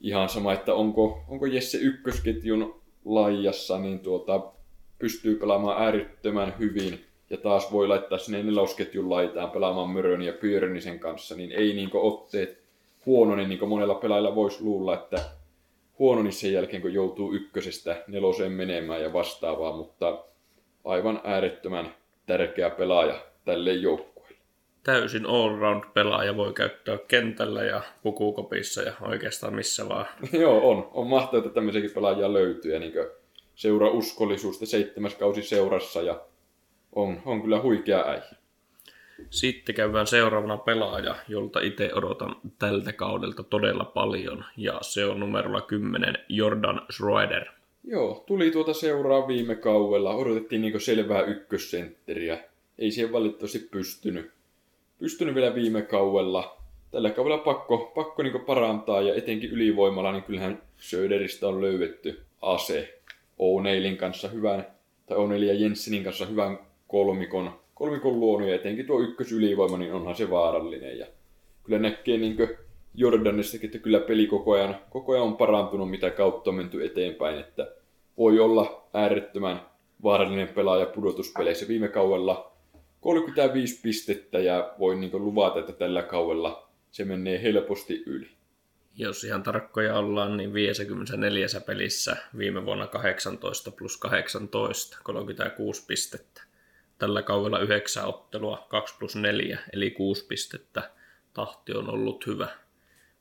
ihan 0.00 0.28
sama, 0.28 0.52
että 0.52 0.74
onko, 0.74 1.24
onko 1.28 1.46
Jesse 1.46 1.78
ykkösketjun 1.78 2.81
laijassa, 3.04 3.78
niin 3.78 4.00
tuota, 4.00 4.40
pystyy 4.98 5.34
pelaamaan 5.34 5.82
äärettömän 5.82 6.54
hyvin 6.58 7.04
ja 7.30 7.36
taas 7.36 7.72
voi 7.72 7.88
laittaa 7.88 8.18
sinne 8.18 8.42
nelosketjun 8.42 9.10
laitaan 9.10 9.50
pelaamaan 9.50 9.90
Mörön 9.90 10.22
ja 10.22 10.32
Pyörnisen 10.32 10.98
kanssa, 10.98 11.34
niin 11.34 11.52
ei 11.52 11.74
niin 11.74 11.90
otteet 11.92 12.62
huono, 13.06 13.36
niin, 13.36 13.48
niin 13.48 13.68
monella 13.68 13.94
pelaajalla 13.94 14.34
voisi 14.34 14.62
luulla, 14.62 14.94
että 14.94 15.18
huono 15.98 16.22
niin 16.22 16.32
sen 16.32 16.52
jälkeen, 16.52 16.82
kun 16.82 16.94
joutuu 16.94 17.32
ykkösestä 17.32 18.04
neloseen 18.06 18.52
menemään 18.52 19.02
ja 19.02 19.12
vastaavaa, 19.12 19.76
mutta 19.76 20.24
aivan 20.84 21.20
äärettömän 21.24 21.94
tärkeä 22.26 22.70
pelaaja 22.70 23.20
tälle 23.44 23.72
joukkueelle. 23.72 24.11
Täysin 24.84 25.26
all-round 25.26 25.84
pelaaja 25.94 26.36
voi 26.36 26.52
käyttää 26.52 26.98
kentällä 27.08 27.62
ja 27.62 27.82
pukukopissa 28.02 28.82
ja 28.82 28.92
oikeastaan 29.00 29.54
missä 29.54 29.88
vaan. 29.88 30.06
Joo, 30.40 30.70
on. 30.70 30.90
On 30.94 31.06
mahtavaa, 31.06 31.38
että 31.38 31.54
tämmöisiäkin 31.54 31.90
pelaajia 31.90 32.32
löytyy. 32.32 32.72
Ja 32.72 32.78
niin 32.80 32.92
seura 33.54 33.90
uskollisuus, 33.90 34.58
seitsemäs 34.64 35.14
kausi 35.14 35.42
seurassa 35.42 36.02
ja 36.02 36.20
on, 36.92 37.22
on 37.24 37.42
kyllä 37.42 37.62
huikea 37.62 38.04
äijä. 38.06 38.42
Sitten 39.30 39.74
käydään 39.74 40.06
seuraavana 40.06 40.56
pelaaja, 40.56 41.16
jolta 41.28 41.60
itse 41.60 41.90
odotan 41.94 42.36
tältä 42.58 42.92
kaudelta 42.92 43.42
todella 43.42 43.84
paljon, 43.84 44.44
ja 44.56 44.78
se 44.80 45.04
on 45.04 45.20
numerolla 45.20 45.60
10 45.60 46.18
Jordan 46.28 46.80
Schroeder. 46.92 47.44
Joo, 47.84 48.24
tuli 48.26 48.50
tuota 48.50 48.74
seuraa 48.74 49.28
viime 49.28 49.54
kaudella. 49.54 50.14
Odotettiin 50.14 50.62
niin 50.62 50.80
selvää 50.80 51.22
ykkössentteriä. 51.22 52.38
Ei 52.78 52.90
siihen 52.90 53.12
valitettavasti 53.12 53.58
pystynyt. 53.58 54.30
Pystynyt 55.02 55.34
vielä 55.34 55.54
viime 55.54 55.82
kaudella. 55.82 56.56
Tällä 56.90 57.10
kaudella 57.10 57.38
pakko, 57.38 57.92
pakko 57.94 58.22
niin 58.22 58.40
parantaa, 58.40 59.00
ja 59.02 59.14
etenkin 59.14 59.50
ylivoimalla, 59.50 60.12
niin 60.12 60.22
kyllähän 60.22 60.62
Söderistä 60.76 61.48
on 61.48 61.60
löydetty 61.60 62.22
ase. 62.42 62.98
O'Neillin 63.38 63.96
kanssa 63.96 64.28
hyvän, 64.28 64.66
tai 65.06 65.16
O'Neillin 65.16 65.44
ja 65.44 65.54
Jensenin 65.54 66.04
kanssa 66.04 66.26
hyvän 66.26 66.58
kolmikon 66.88 67.52
kolmikon 67.74 68.20
luonut 68.20 68.48
ja 68.48 68.54
etenkin 68.54 68.86
tuo 68.86 69.00
ykkösylivoima, 69.00 69.78
niin 69.78 69.92
onhan 69.92 70.16
se 70.16 70.30
vaarallinen. 70.30 70.98
Ja 70.98 71.06
kyllä 71.64 71.78
näkee 71.78 72.18
niin 72.18 72.36
Jordanistakin, 72.94 73.66
että 73.68 73.78
kyllä 73.78 74.00
peli 74.00 74.26
koko 74.26 74.52
ajan, 74.52 74.76
koko 74.90 75.12
ajan 75.12 75.24
on 75.24 75.36
parantunut, 75.36 75.90
mitä 75.90 76.10
kautta 76.10 76.50
on 76.50 76.56
menty 76.56 76.84
eteenpäin, 76.84 77.38
että 77.38 77.72
voi 78.18 78.40
olla 78.40 78.88
äärettömän 78.94 79.60
vaarallinen 80.02 80.48
pelaaja 80.48 80.86
pudotuspeleissä. 80.86 81.68
Viime 81.68 81.88
kaudella 81.88 82.51
35 83.02 83.80
pistettä 83.82 84.38
ja 84.38 84.74
voin 84.78 85.00
niin 85.00 85.24
luvata, 85.24 85.60
että 85.60 85.72
tällä 85.72 86.02
kaudella 86.02 86.68
se 86.90 87.04
menee 87.04 87.42
helposti 87.42 88.02
yli. 88.06 88.28
Jos 88.96 89.24
ihan 89.24 89.42
tarkkoja 89.42 89.98
ollaan, 89.98 90.36
niin 90.36 90.54
54 90.54 91.46
pelissä 91.66 92.16
viime 92.38 92.64
vuonna 92.64 92.86
18 92.86 93.70
plus 93.70 93.96
18, 93.96 94.98
36 95.02 95.84
pistettä 95.86 96.42
tällä 97.02 97.22
kaudella 97.22 97.58
yhdeksän 97.58 98.06
ottelua, 98.06 98.66
2 98.68 98.94
plus 98.98 99.16
4, 99.16 99.58
eli 99.72 99.90
6 99.90 100.26
pistettä. 100.26 100.90
Tahti 101.34 101.72
on 101.72 101.90
ollut 101.90 102.26
hyvä. 102.26 102.48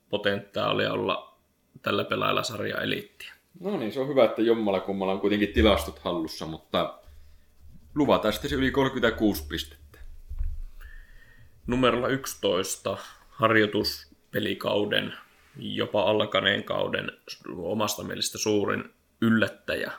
Potentiaalia 0.09 0.93
olla 0.93 1.35
tällä 1.81 2.03
pelaajalla 2.03 2.43
sarja 2.43 2.81
eliittiä. 2.81 3.33
No 3.59 3.77
niin, 3.77 3.91
se 3.91 3.99
on 3.99 4.07
hyvä, 4.07 4.25
että 4.25 4.41
jommalla 4.41 4.79
kummalla 4.79 5.13
on 5.13 5.19
kuitenkin 5.19 5.53
tilastot 5.53 5.99
hallussa, 5.99 6.45
mutta 6.45 6.99
luvataan 7.95 8.33
sitten 8.33 8.49
se 8.49 8.55
yli 8.55 8.71
36 8.71 9.47
pistettä. 9.47 9.99
Numerolla 11.67 12.07
11 12.07 12.97
harjoituspelikauden, 13.29 15.13
jopa 15.57 16.03
alkaneen 16.03 16.63
kauden 16.63 17.11
omasta 17.57 18.03
mielestä 18.03 18.37
suurin 18.37 18.93
yllättäjä, 19.21 19.91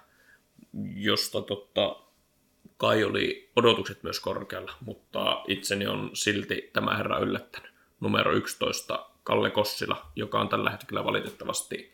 josta 0.95 1.43
totta 1.43 1.97
kai 2.77 3.05
oli 3.05 3.51
odotukset 3.57 4.03
myös 4.03 4.21
korkealla, 4.21 4.73
mutta 4.81 5.45
itseni 5.49 5.87
on 5.87 6.11
silti 6.15 6.71
tämä 6.73 6.97
herra 6.97 7.19
yllättänyt. 7.19 7.73
Numero 8.01 8.33
11, 8.33 9.07
Kalle 9.25 9.51
Kossila, 9.51 10.07
joka 10.17 10.41
on 10.41 10.49
tällä 10.49 10.71
hetkellä 10.71 11.05
valitettavasti 11.05 11.93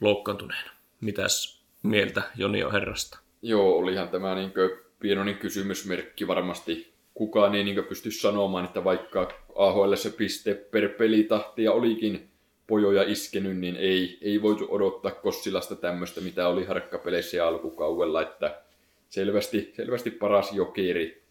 loukkaantuneena. 0.00 0.70
Mitäs 1.00 1.64
mieltä 1.82 2.22
Joni 2.36 2.64
on 2.64 2.72
herrasta? 2.72 3.18
Joo, 3.42 3.78
olihan 3.78 4.08
tämä 4.08 4.34
niin 4.34 4.52
pienoinen 5.00 5.34
kysymysmerkki 5.34 6.26
varmasti. 6.26 6.92
Kukaan 7.14 7.54
ei 7.54 7.64
niin 7.64 7.84
pysty 7.84 8.10
sanomaan, 8.10 8.64
että 8.64 8.84
vaikka 8.84 9.32
AHL 9.54 9.94
se 9.94 10.10
piste 10.10 10.54
per 10.54 10.88
pelitahtia 10.88 11.72
olikin 11.72 12.28
pojoja 12.66 13.02
iskenyt, 13.02 13.56
niin 13.56 13.76
ei, 13.76 14.18
ei 14.22 14.42
voitu 14.42 14.66
odottaa 14.70 15.10
Kossilasta 15.10 15.76
tämmöistä, 15.76 16.20
mitä 16.20 16.48
oli 16.48 16.64
harkkapeleissä 16.64 17.46
alkukaudella, 17.46 18.22
että 18.22 18.62
selvästi, 19.08 19.72
selvästi 19.76 20.10
paras 20.10 20.52
jokeri 20.52 21.22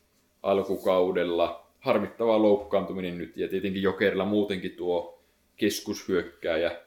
alkukaudella. 0.44 1.68
Harmittava 1.80 2.42
loukkaantuminen 2.42 3.18
nyt 3.18 3.38
ja 3.38 3.48
tietenkin 3.48 3.82
jokerilla 3.82 4.26
muutenkin 4.26 4.72
tuo 4.72 5.24
keskushyökkääjä 5.58 6.82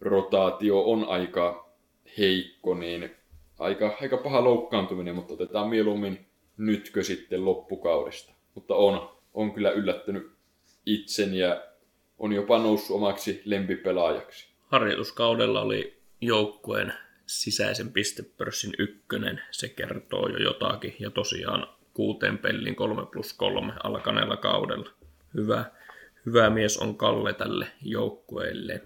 rotaatio 0.00 0.82
on 0.90 1.04
aika 1.08 1.70
heikko, 2.18 2.74
niin 2.74 3.10
aika, 3.58 3.96
aika 4.00 4.16
paha 4.16 4.44
loukkaantuminen, 4.44 5.14
mutta 5.14 5.34
otetaan 5.34 5.68
mieluummin 5.68 6.26
nytkö 6.56 7.02
sitten 7.02 7.44
loppukaudesta. 7.44 8.34
Mutta 8.54 8.74
on, 8.74 9.10
on 9.34 9.52
kyllä 9.52 9.70
yllättänyt 9.70 10.32
itsen 10.86 11.34
ja 11.34 11.62
on 12.18 12.32
jopa 12.32 12.58
noussut 12.58 12.96
omaksi 12.96 13.42
lempipelaajaksi. 13.44 14.54
Harjoituskaudella 14.66 15.60
oli 15.60 15.98
joukkueen 16.20 16.92
sisäisen 17.26 17.92
pistepörssin 17.92 18.72
ykkönen, 18.78 19.40
se 19.50 19.68
kertoo 19.68 20.28
jo 20.28 20.38
jotakin. 20.38 20.96
Ja 20.98 21.10
tosiaan 21.10 21.66
kuuteen 21.94 22.38
pellin 22.38 22.76
3 22.76 23.06
plus 23.12 23.32
3 23.32 23.72
alkaneella 23.84 24.36
kaudella. 24.36 24.90
Hyvä, 25.34 25.64
hyvä 26.26 26.50
mies 26.50 26.78
on 26.78 26.96
Kalle 26.96 27.32
tälle 27.32 27.66
joukkueelle. 27.82 28.82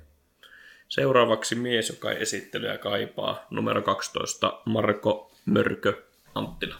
Seuraavaksi 0.88 1.54
mies, 1.54 1.88
joka 1.88 2.12
esittelyä 2.12 2.78
kaipaa, 2.78 3.46
numero 3.50 3.82
12, 3.82 4.60
Marko 4.64 5.30
Mörkö 5.46 6.02
Anttila. 6.34 6.74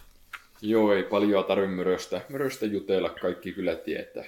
Joo, 0.63 0.93
ei 0.93 1.03
paljon 1.03 1.45
tarvitse 1.45 1.75
möröstä, 1.75 2.21
möröstä 2.29 2.67
jutella, 2.67 3.09
kaikki 3.09 3.53
kyllä 3.53 3.75
tietää. 3.75 4.25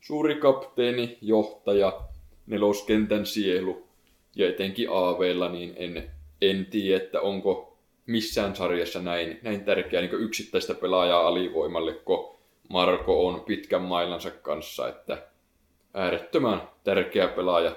Suuri 0.00 0.34
kapteeni, 0.34 1.18
johtaja, 1.20 2.00
neloskentän 2.46 3.26
sielu 3.26 3.88
ja 4.36 4.48
etenkin 4.48 4.88
AVlla, 4.90 5.48
niin 5.48 5.74
en 5.76 6.10
en 6.42 6.66
tiedä, 6.66 7.04
että 7.04 7.20
onko 7.20 7.78
missään 8.06 8.56
sarjassa 8.56 9.02
näin, 9.02 9.38
näin 9.42 9.64
tärkeä 9.64 10.00
niin 10.00 10.20
yksittäistä 10.20 10.74
pelaajaa 10.74 11.26
alivoimalle, 11.26 11.94
kun 11.94 12.38
Marko 12.68 13.26
on 13.26 13.40
pitkän 13.40 13.82
mailansa 13.82 14.30
kanssa, 14.30 14.88
että 14.88 15.26
äärettömän 15.94 16.62
tärkeä 16.84 17.28
pelaaja 17.28 17.76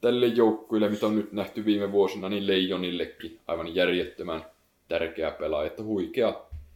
tälle 0.00 0.26
joukkueelle, 0.26 0.88
mitä 0.88 1.06
on 1.06 1.16
nyt 1.16 1.32
nähty 1.32 1.64
viime 1.64 1.92
vuosina, 1.92 2.28
niin 2.28 2.46
Leijonillekin 2.46 3.40
aivan 3.46 3.74
järjettömän 3.74 4.44
tärkeä 4.88 5.30
pelaaja, 5.30 5.66
että 5.66 5.82
huikea, 5.82 6.28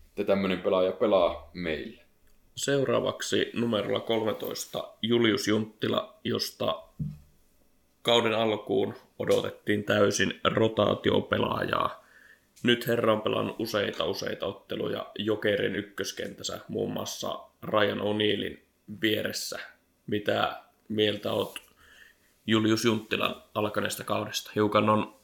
että 0.08 0.24
tämmöinen 0.24 0.60
pelaaja 0.60 0.92
pelaa 0.92 1.50
meille. 1.54 2.02
Seuraavaksi 2.56 3.50
numerolla 3.54 4.00
13 4.00 4.88
Julius 5.02 5.48
Junttila, 5.48 6.14
josta 6.24 6.82
kauden 8.02 8.34
alkuun 8.34 8.94
odotettiin 9.18 9.84
täysin 9.84 10.40
rotaatiopelaajaa. 10.44 12.04
Nyt 12.62 12.86
herra 12.86 13.12
on 13.12 13.22
pelannut 13.22 13.56
useita 13.58 14.04
useita 14.04 14.46
otteluja 14.46 15.10
Jokerin 15.18 15.76
ykköskentässä, 15.76 16.60
muun 16.68 16.92
muassa 16.92 17.38
Ryan 17.62 17.98
O'Neillin 18.00 18.58
vieressä. 19.02 19.58
Mitä 20.06 20.62
mieltä 20.88 21.32
oot 21.32 21.64
Julius 22.46 22.84
Junttilan 22.84 23.42
alkaneesta 23.54 24.04
kaudesta? 24.04 24.50
Hiukan 24.54 24.90
on 24.90 25.14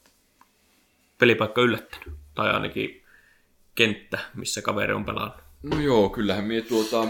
pelipaikka 1.17 1.61
yllättänyt, 1.61 2.13
tai 2.35 2.51
ainakin 2.51 3.03
kenttä, 3.75 4.19
missä 4.35 4.61
kaveri 4.61 4.93
on 4.93 5.05
pelannut. 5.05 5.37
No 5.63 5.79
joo, 5.79 6.09
kyllähän 6.09 6.43
mie 6.43 6.61
tuota, 6.61 7.07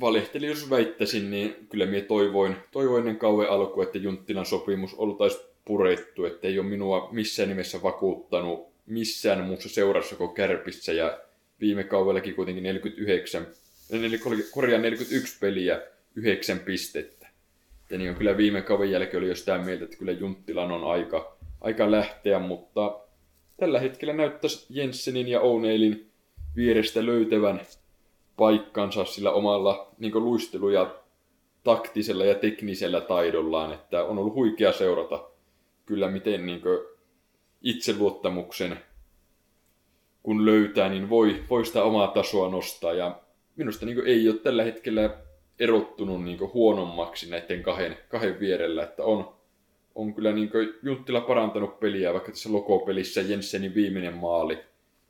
valehteli, 0.00 0.46
jos 0.46 0.70
väittäisin, 0.70 1.30
niin 1.30 1.66
kyllä 1.70 1.86
mie 1.86 2.00
toivoin, 2.00 2.56
toivoin 2.72 3.00
ennen 3.00 3.18
kauan 3.18 3.48
alku, 3.48 3.82
että 3.82 3.98
Junttilan 3.98 4.46
sopimus 4.46 4.94
oltaisiin 4.94 5.44
purettu, 5.64 6.24
että 6.24 6.48
ei 6.48 6.58
ole 6.58 6.66
minua 6.66 7.08
missään 7.12 7.48
nimessä 7.48 7.82
vakuuttanut 7.82 8.72
missään 8.86 9.44
muussa 9.44 9.68
seurassa 9.68 10.16
kuin 10.16 10.34
Kärpissä 10.34 10.92
ja 10.92 11.20
viime 11.60 11.84
kaudellakin 11.84 12.34
kuitenkin 12.34 12.62
49, 12.62 13.46
korjaa 14.50 14.80
41 14.80 15.38
peliä, 15.40 15.82
9 16.14 16.58
pistettä. 16.58 17.21
Ja 17.92 17.98
niin 17.98 18.10
on 18.10 18.16
kyllä 18.16 18.36
viime 18.36 18.62
kauden 18.62 18.90
jälkeen 18.90 19.18
oli 19.18 19.28
jo 19.28 19.34
sitä 19.34 19.58
mieltä, 19.58 19.84
että 19.84 19.96
kyllä 19.96 20.12
Junttilan 20.12 20.72
on 20.72 20.84
aika, 20.84 21.36
aika 21.60 21.90
lähteä, 21.90 22.38
mutta 22.38 23.00
tällä 23.56 23.80
hetkellä 23.80 24.12
näyttäisi 24.12 24.66
Jensenin 24.70 25.28
ja 25.28 25.40
O'Neillin 25.40 26.06
vierestä 26.56 27.06
löytävän 27.06 27.60
paikkansa 28.36 29.04
sillä 29.04 29.32
omalla 29.32 29.94
niin 29.98 30.24
luistelu- 30.24 30.70
ja 30.70 30.94
taktisella 31.64 32.24
ja 32.24 32.34
teknisellä 32.34 33.00
taidollaan, 33.00 33.72
että 33.72 34.04
on 34.04 34.18
ollut 34.18 34.34
huikea 34.34 34.72
seurata 34.72 35.28
kyllä 35.86 36.10
miten 36.10 36.46
niin 36.46 36.62
itseluottamuksen 37.62 38.78
kun 40.22 40.44
löytää, 40.44 40.88
niin 40.88 41.10
voi, 41.10 41.44
voi 41.50 41.66
sitä 41.66 41.82
omaa 41.82 42.08
tasoa 42.08 42.48
nostaa. 42.48 42.92
Ja 42.92 43.20
minusta 43.56 43.86
niin 43.86 44.06
ei 44.06 44.28
ole 44.28 44.36
tällä 44.36 44.64
hetkellä 44.64 45.16
erottunut 45.58 46.24
niin 46.24 46.52
huonommaksi 46.54 47.30
näiden 47.30 47.62
kahden, 47.62 47.98
kahden 48.08 48.40
vierellä, 48.40 48.82
että 48.82 49.04
on, 49.04 49.34
on 49.94 50.14
kyllä 50.14 50.32
niin 50.32 50.50
Junttila 50.82 51.20
parantanut 51.20 51.80
peliä, 51.80 52.12
vaikka 52.12 52.30
tässä 52.30 52.52
lokopelissä 52.52 53.20
Jensenin 53.20 53.74
viimeinen 53.74 54.14
maali, 54.14 54.58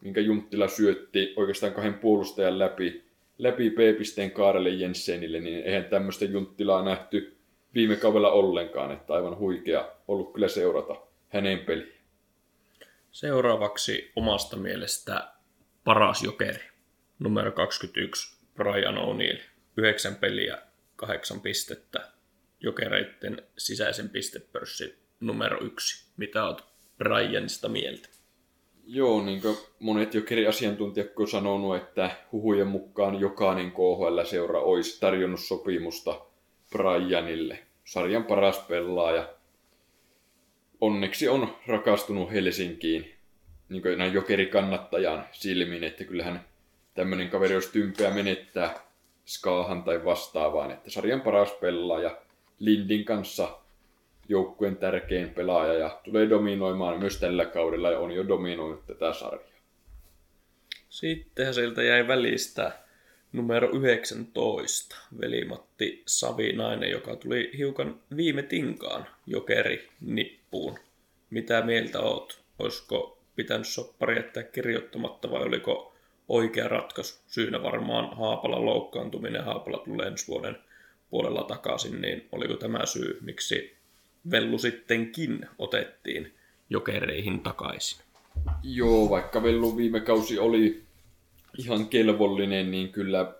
minkä 0.00 0.20
Junttila 0.20 0.68
syötti 0.68 1.33
oikeastaan 1.37 1.72
kahden 1.72 1.94
puolustajan 1.94 2.59
läpi, 2.59 3.05
läpi 3.38 3.70
P-pisteen 3.70 4.31
Kaarelle 4.31 4.70
Jensenille, 4.70 5.40
niin 5.40 5.62
eihän 5.64 5.85
tämmöistä 5.85 6.24
Junttilaa 6.24 6.85
nähty 6.85 7.37
viime 7.74 7.96
kaudella 7.96 8.31
ollenkaan, 8.31 8.92
että 8.92 9.14
aivan 9.14 9.38
huikea 9.38 9.88
ollut 10.09 10.33
kyllä 10.33 10.48
seurata 10.48 10.96
hänen 11.28 11.59
peliä. 11.59 11.94
Seuraavaksi 13.12 14.12
omasta 14.16 14.57
mielestä 14.57 15.28
paras 15.85 16.22
jokeri, 16.22 16.64
numero 17.18 17.52
21, 17.52 18.37
Brian 18.57 18.96
O'Neill. 18.96 19.51
Yhdeksän 19.76 20.16
peliä, 20.16 20.58
kahdeksan 20.96 21.40
pistettä, 21.40 22.08
jokereiden 22.61 23.42
sisäisen 23.58 24.08
pistepörssin 24.08 24.94
numero 25.20 25.64
yksi. 25.64 26.06
Mitä 26.16 26.44
olet 26.44 26.64
Brianista 26.98 27.68
mieltä? 27.68 28.08
Joo, 28.87 29.22
niin 29.22 29.42
kuin 29.42 29.56
monet 29.78 30.14
jokeri-asiantuntijat 30.14 31.08
on 31.16 31.28
sanonut, 31.28 31.76
että 31.76 32.11
huhujen 32.32 32.66
mukaan 32.66 33.20
jokainen 33.20 33.72
KHL-seura 33.72 34.61
olisi 34.61 35.00
tarjonnut 35.00 35.40
sopimusta 35.40 36.20
Brianille. 36.70 37.58
Sarjan 37.85 38.24
paras 38.24 38.58
pelaaja. 38.58 39.35
Onneksi 40.80 41.28
on 41.28 41.56
rakastunut 41.66 42.32
Helsinkiin 42.32 43.14
niin 43.68 43.82
kuin 43.82 43.98
näin 43.98 44.12
jokerikannattajan 44.12 45.26
silmin, 45.32 45.85
että 45.85 46.04
kyllähän 46.04 46.44
tämmöinen 46.94 47.30
kaveri 47.30 47.54
olisi 47.54 47.72
tympeä 47.72 48.11
menettää 48.11 48.91
skaahan 49.35 49.83
tai 49.83 50.05
vastaavaan, 50.05 50.71
että 50.71 50.90
sarjan 50.90 51.21
paras 51.21 51.53
pelaaja 51.53 52.18
Lindin 52.59 53.05
kanssa 53.05 53.59
joukkueen 54.29 54.77
tärkein 54.77 55.31
pelaaja 55.31 55.75
ja 55.75 56.01
tulee 56.05 56.31
dominoimaan 56.31 56.99
myös 56.99 57.21
tällä 57.21 57.45
kaudella 57.45 57.90
ja 57.90 57.99
on 57.99 58.12
jo 58.12 58.29
dominoinut 58.29 58.87
tätä 58.87 59.12
sarjaa. 59.12 59.53
Sitten 60.88 61.55
sieltä 61.55 61.83
jäi 61.83 62.09
välistä 62.09 62.73
numero 63.33 63.71
19, 63.73 64.97
velimatti 65.21 66.03
Savinainen, 66.07 66.90
joka 66.90 67.16
tuli 67.16 67.51
hiukan 67.59 68.01
viime 68.16 68.42
tinkaan 68.42 69.07
jokeri 69.27 69.88
nippuun. 70.01 70.79
Mitä 71.31 71.62
mieltä 71.62 72.01
oot? 72.01 72.40
Olisiko 72.59 73.18
pitänyt 73.37 73.66
soppari 73.66 74.16
jättää 74.16 74.42
kirjoittamatta 74.42 75.31
vai 75.31 75.42
oliko 75.42 75.91
oikea 76.33 76.68
ratkaisu? 76.68 77.21
Syynä 77.27 77.62
varmaan 77.62 78.16
Haapalan 78.16 78.66
loukkaantuminen. 78.66 79.45
Haapala 79.45 79.79
tulee 79.79 80.07
ensi 80.07 80.29
vuoden 80.29 80.57
puolella 81.11 81.42
takaisin, 81.42 82.01
niin 82.01 82.29
oliko 82.33 82.55
tämä 82.55 82.87
syy, 82.87 83.18
miksi 83.21 83.77
Vellu 84.31 84.59
sittenkin 84.59 85.47
otettiin 85.59 86.35
jokereihin 86.71 87.40
takaisin? 87.40 88.01
Joo, 88.62 89.11
vaikka 89.11 89.42
Vellu 89.42 89.77
viime 89.77 90.01
kausi 90.01 90.38
oli 90.38 90.83
ihan 91.59 91.88
kelvollinen, 91.88 92.71
niin 92.71 92.88
kyllä 92.88 93.33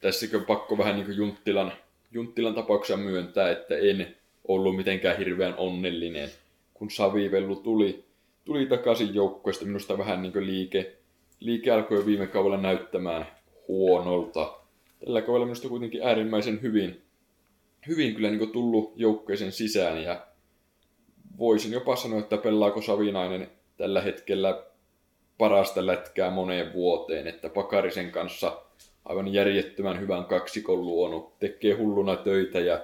tässäkö 0.00 0.40
pakko 0.40 0.78
vähän 0.78 0.94
niin 0.94 1.06
kuin 1.06 1.16
Junttilan, 1.16 1.72
Junttilan 2.12 2.54
tapauksessa 2.54 2.96
myöntää, 2.96 3.50
että 3.50 3.76
en 3.76 4.16
ollut 4.48 4.76
mitenkään 4.76 5.18
hirveän 5.18 5.54
onnellinen. 5.56 6.30
Kun 6.74 6.90
Savivellu 6.90 7.56
tuli, 7.56 8.04
tuli 8.44 8.66
takaisin 8.66 9.14
joukkueesta, 9.14 9.64
minusta 9.64 9.98
vähän 9.98 10.22
niin 10.22 10.32
kuin 10.32 10.46
liike, 10.46 10.97
liike 11.40 11.70
alkoi 11.70 12.06
viime 12.06 12.26
kaudella 12.26 12.56
näyttämään 12.56 13.26
huonolta. 13.68 14.58
Tällä 15.04 15.22
kaudella 15.22 15.46
minusta 15.46 15.68
kuitenkin 15.68 16.02
äärimmäisen 16.02 16.62
hyvin, 16.62 17.02
hyvin 17.88 18.14
kyllä 18.14 18.30
niin 18.30 18.52
tullut 18.52 18.92
joukkueeseen 18.96 19.52
sisään 19.52 20.02
ja 20.02 20.26
voisin 21.38 21.72
jopa 21.72 21.96
sanoa, 21.96 22.18
että 22.18 22.36
pelaako 22.36 22.82
Savinainen 22.82 23.50
tällä 23.76 24.00
hetkellä 24.00 24.62
parasta 25.38 25.86
lätkää 25.86 26.30
moneen 26.30 26.72
vuoteen, 26.72 27.26
että 27.26 27.48
Pakarisen 27.48 28.10
kanssa 28.10 28.62
aivan 29.04 29.32
järjettömän 29.32 30.00
hyvän 30.00 30.24
kaksikon 30.24 30.84
luonut, 30.84 31.38
tekee 31.38 31.74
hulluna 31.74 32.16
töitä 32.16 32.60
ja 32.60 32.80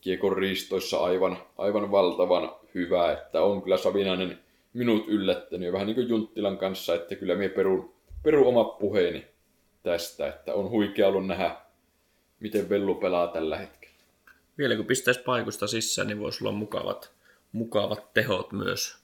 kiekon 0.00 0.36
riistoissa 0.36 0.98
aivan, 0.98 1.38
aivan 1.58 1.90
valtavan 1.90 2.52
hyvä, 2.74 3.12
että 3.12 3.42
on 3.42 3.62
kyllä 3.62 3.76
Savinainen 3.76 4.38
minut 4.72 5.08
yllättänyt 5.08 5.66
ja 5.66 5.72
vähän 5.72 5.86
niin 5.86 5.94
kuin 5.94 6.08
Junttilan 6.08 6.58
kanssa, 6.58 6.94
että 6.94 7.14
kyllä 7.14 7.34
minä 7.34 7.54
perun, 7.54 7.97
perun 8.22 8.46
oma 8.46 8.64
puheeni 8.64 9.26
tästä, 9.82 10.28
että 10.28 10.54
on 10.54 10.70
huikea 10.70 11.08
ollut 11.08 11.26
nähdä, 11.26 11.56
miten 12.40 12.68
Vellu 12.68 12.94
pelaa 12.94 13.26
tällä 13.26 13.58
hetkellä. 13.58 13.96
Vielä 14.58 14.76
kun 14.76 14.86
pistäisi 14.86 15.20
paikusta 15.20 15.66
sisään, 15.66 16.08
niin 16.08 16.20
voisi 16.20 16.44
olla 16.44 16.52
mukavat, 16.52 17.12
mukavat 17.52 18.14
tehot 18.14 18.52
myös 18.52 18.96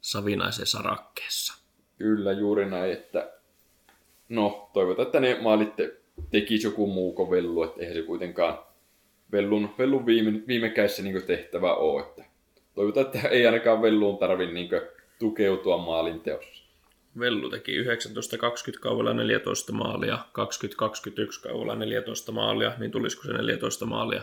Savinaisen 0.00 0.66
sarakkeessa. 0.66 1.54
Kyllä, 1.98 2.32
juuri 2.32 2.70
näin, 2.70 2.92
että 2.92 3.32
no, 4.28 4.70
toivotaan, 4.72 5.06
että 5.06 5.20
ne 5.20 5.38
maalit 5.40 5.76
te, 5.76 5.96
tekisi 6.30 6.66
joku 6.66 6.86
muu 6.86 7.12
kuin 7.12 7.30
Vellu, 7.30 7.62
että 7.62 7.80
eihän 7.80 7.96
se 7.96 8.02
kuitenkaan 8.02 8.58
Vellun, 9.32 9.74
Vellun 9.78 10.06
viime, 10.06 10.42
viime 10.46 10.70
kädessä 10.70 11.02
niin 11.02 11.22
tehtävä 11.22 11.74
ole, 11.74 12.02
että 12.02 12.24
toivotaan, 12.74 13.06
että 13.06 13.28
ei 13.28 13.46
ainakaan 13.46 13.82
Velluun 13.82 14.18
tarvitse 14.18 14.54
niin 14.54 14.70
tukeutua 15.18 15.76
maalin 15.78 16.20
teossa. 16.20 16.65
Vellu 17.18 17.50
teki 17.50 17.82
19-20 17.82 17.86
kaudella 18.80 19.14
14 19.14 19.72
maalia, 19.72 20.18
2021 20.32 21.40
kaudella 21.40 21.74
14 21.74 22.32
maalia, 22.32 22.72
niin 22.78 22.90
tulisiko 22.90 23.22
se 23.22 23.32
14 23.32 23.86
maalia 23.86 24.22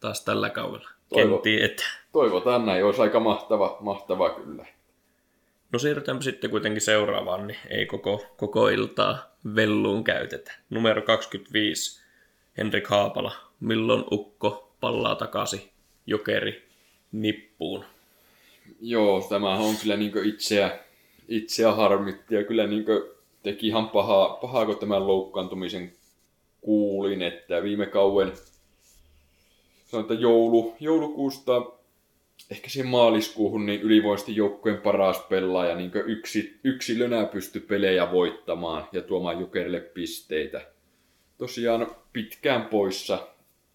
taas 0.00 0.24
tällä 0.24 0.50
kaudella? 0.50 0.90
Toivo, 1.08 1.42
että. 1.60 1.84
Toivotaan 2.12 2.66
näin, 2.66 2.84
olisi 2.84 3.02
aika 3.02 3.20
mahtava, 3.20 3.76
mahtava 3.80 4.30
kyllä. 4.30 4.66
No 5.72 5.78
siirrytäänpä 5.78 6.24
sitten 6.24 6.50
kuitenkin 6.50 6.80
seuraavaan, 6.80 7.46
niin 7.46 7.58
ei 7.70 7.86
koko, 7.86 8.26
koko 8.36 8.68
iltaa 8.68 9.34
velluun 9.54 10.04
käytetä. 10.04 10.52
Numero 10.70 11.02
25, 11.02 12.04
Henrik 12.58 12.86
Haapala. 12.86 13.32
Milloin 13.60 14.04
Ukko 14.10 14.74
pallaa 14.80 15.14
takaisin 15.14 15.70
jokeri 16.06 16.68
nippuun? 17.12 17.84
Joo, 18.80 19.26
tämä 19.28 19.54
on 19.54 19.74
kyllä 19.82 19.96
niin 19.96 20.24
itseä, 20.24 20.83
itseä 21.28 21.72
harmitti 21.72 22.34
ja 22.34 22.44
kyllä 22.44 22.66
niin 22.66 22.84
teki 23.42 23.66
ihan 23.66 23.88
pahaa, 23.88 24.28
pahaa, 24.28 24.66
kun 24.66 24.78
tämän 24.78 25.06
loukkaantumisen 25.06 25.92
kuulin, 26.60 27.22
että 27.22 27.62
viime 27.62 27.86
kauden 27.86 28.32
sanotaan 29.86 30.20
joulu, 30.20 30.74
joulukuusta 30.80 31.62
ehkä 32.50 32.68
siihen 32.68 32.90
maaliskuuhun 32.90 33.66
niin 33.66 33.80
ylivoimaisesti 33.80 34.36
joukkueen 34.36 34.80
paras 34.80 35.20
pelaaja 35.20 35.74
niin 35.74 35.90
yksi, 36.06 36.60
yksilönä 36.64 37.26
pysty 37.26 37.60
pelejä 37.60 38.12
voittamaan 38.12 38.88
ja 38.92 39.02
tuomaan 39.02 39.40
Jokerille 39.40 39.80
pisteitä. 39.80 40.60
Tosiaan 41.38 41.86
pitkään 42.12 42.64
poissa. 42.64 43.28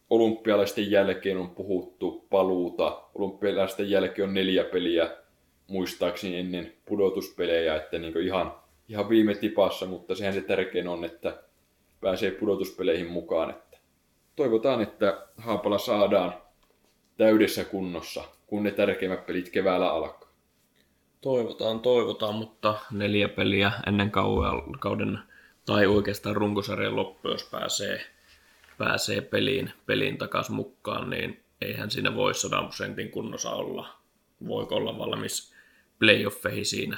Olympialaisten 0.10 0.92
jälkeen 0.92 1.38
on 1.38 1.50
puhuttu 1.50 2.26
paluuta. 2.30 3.02
Olympialaisten 3.16 3.90
jälkeen 3.90 4.28
on 4.28 4.34
neljä 4.34 4.64
peliä 4.64 5.12
muistaakseni 5.70 6.40
ennen 6.40 6.74
pudotuspelejä, 6.86 7.76
että 7.76 8.00
niin 8.00 8.22
ihan, 8.22 8.54
ihan 8.90 9.10
viime 9.10 9.36
tipassa, 9.36 9.86
mutta 9.86 10.16
sehän 10.16 10.34
se 10.34 10.42
tärkein 10.42 10.88
on, 10.88 11.06
että 11.06 11.44
pääsee 12.02 12.32
pudotuspeleihin 12.32 13.10
mukaan. 13.10 13.50
Että 13.50 13.78
toivotaan, 14.36 14.82
että 14.82 15.28
Haapala 15.38 15.78
saadaan 15.78 16.34
täydessä 17.18 17.64
kunnossa 17.64 18.24
kun 18.50 18.64
ne 18.64 18.72
tärkeimmät 18.72 19.26
pelit 19.26 19.50
keväällä 19.50 19.92
alkaa. 19.92 20.30
Toivotaan, 21.22 21.80
toivotaan, 21.80 22.36
mutta 22.36 22.76
neljä 22.92 23.30
peliä 23.30 23.72
ennen 23.88 24.12
kauden 24.80 25.20
tai 25.66 25.88
oikeastaan 25.88 26.36
runkosarjan 26.36 26.96
loppu, 26.96 27.30
jos 27.30 27.44
pääsee, 27.44 28.02
pääsee 28.78 29.22
peliin, 29.22 29.72
peliin 29.86 30.18
takaisin 30.18 30.56
mukaan, 30.56 31.10
niin 31.10 31.44
eihän 31.62 31.92
siinä 31.92 32.16
voi 32.16 32.36
100 32.36 32.64
prosentin 32.64 33.12
kunnossa 33.12 33.52
olla. 33.52 33.90
Voiko 34.48 34.76
olla 34.76 34.98
valmis 34.98 35.54
playoffeihin 36.00 36.66
siinä, 36.66 36.98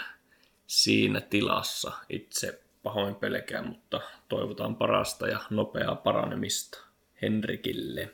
siinä 0.67 1.21
tilassa. 1.21 1.91
Itse 2.09 2.61
pahoin 2.83 3.15
pelkää, 3.15 3.61
mutta 3.61 4.01
toivotaan 4.29 4.75
parasta 4.75 5.27
ja 5.27 5.39
nopeaa 5.49 5.95
paranemista 5.95 6.83
Henrikille. 7.21 8.09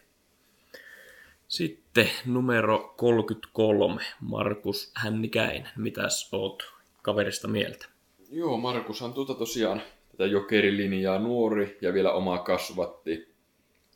Sitten 1.47 2.09
numero 2.25 2.93
33, 2.97 4.01
Markus 4.21 4.91
Hännikäinen. 4.95 5.69
Mitäs 5.75 6.29
oot 6.31 6.63
kaverista 7.01 7.47
mieltä? 7.47 7.85
Joo, 8.31 8.57
Markus 8.57 9.01
on 9.01 9.13
tuota 9.13 9.33
tosiaan 9.33 9.81
tätä 10.11 10.25
jokerilinjaa 10.25 11.19
nuori 11.19 11.77
ja 11.81 11.93
vielä 11.93 12.11
omaa 12.11 12.37
kasvatti. 12.37 13.27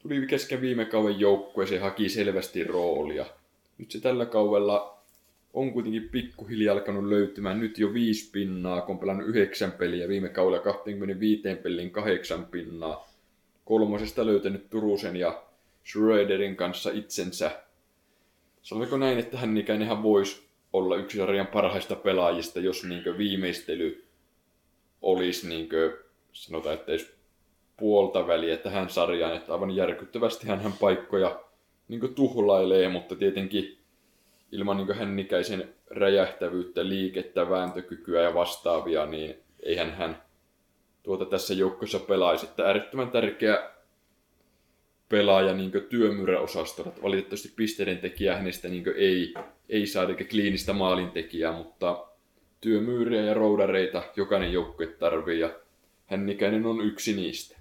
Tuli 0.02 0.28
kesken 0.28 0.62
viime 0.62 0.86
kauden 0.86 1.20
joukkueeseen, 1.20 1.82
haki 1.82 2.10
selvästi 2.10 2.64
roolia. 2.64 3.26
Nyt 3.78 3.92
se 3.92 4.00
tällä 4.00 4.26
kaudella 4.26 5.01
on 5.54 5.74
kuitenkin 5.74 6.10
pikkuhiljaa 6.10 6.76
alkanut 6.76 7.10
löytymään 7.10 7.60
nyt 7.60 7.80
jo 7.80 7.94
viisi 7.94 8.32
pinnaa, 8.32 8.82
kun 8.82 8.96
on 8.96 9.00
pelannut 9.00 9.28
yhdeksän 9.28 9.72
peliä 9.72 10.08
viime 10.08 10.30
kaudella 10.30 10.64
25 10.64 11.42
pelin 11.64 11.92
kahdeksan 11.92 12.46
pinnaa. 12.46 13.12
Kolmosesta 13.66 14.26
löytänyt 14.26 14.70
Turusen 14.70 15.16
ja 15.16 15.44
Schröderin 15.86 16.56
kanssa 16.56 16.92
itsensä. 16.94 17.52
sanotaanko 18.62 18.98
näin, 18.98 19.20
että 19.20 19.38
hän 19.38 19.58
ikäinenhän 19.58 20.04
voisi 20.04 20.48
olla 20.74 20.96
yksi 20.96 21.18
sarjan 21.18 21.48
parhaista 21.48 21.96
pelaajista, 21.96 22.60
jos 22.60 22.84
niin 22.84 23.18
viimeistely 23.18 24.06
olisi, 25.02 25.48
niin 25.48 25.70
kuin, 25.70 25.94
sanotaan, 26.34 26.76
että 26.76 26.92
edes 26.92 27.16
puolta 27.78 28.28
väliä 28.28 28.58
tähän 28.58 28.90
sarjaan, 28.90 29.36
että 29.36 29.54
aivan 29.54 29.76
järkyttävästi 29.76 30.48
hän 30.48 30.74
paikkoja 30.80 31.44
niin 31.88 32.16
tuhlailee, 32.16 32.90
mutta 32.90 33.16
tietenkin 33.16 33.81
ilman 34.52 34.78
niin 34.78 34.96
hännikäisen 34.96 35.74
räjähtävyyttä, 35.90 36.88
liikettä, 36.88 37.50
vääntökykyä 37.50 38.22
ja 38.22 38.34
vastaavia, 38.34 39.06
niin 39.06 39.36
eihän 39.64 39.92
hän 39.92 40.22
tuota 41.04 41.26
tässä 41.26 41.54
joukkossa 41.54 42.00
pelaisi. 42.00 42.46
Että 42.46 42.64
äärettömän 42.64 43.12
tärkeä 43.12 43.72
pelaaja 45.10 45.54
niin 45.54 45.72
työmyräosastolla. 45.90 46.94
Valitettavasti 47.04 47.54
pisteiden 47.56 47.98
tekijä 47.98 48.38
hänestä 48.38 48.68
niin 48.68 48.84
ei, 48.96 49.34
ei 49.70 49.88
saa 49.88 50.04
eikä 50.04 50.24
kliinistä 50.24 50.74
maalintekijää, 50.74 51.52
mutta 51.52 52.06
työmyyriä 52.62 53.22
ja 53.22 53.34
roudareita 53.34 54.04
jokainen 54.16 54.54
joukkue 54.54 54.88
tarvii 54.88 55.40
ja 55.40 55.50
hännikäinen 56.06 56.66
on 56.66 56.82
yksi 56.82 57.16
niistä. 57.16 57.58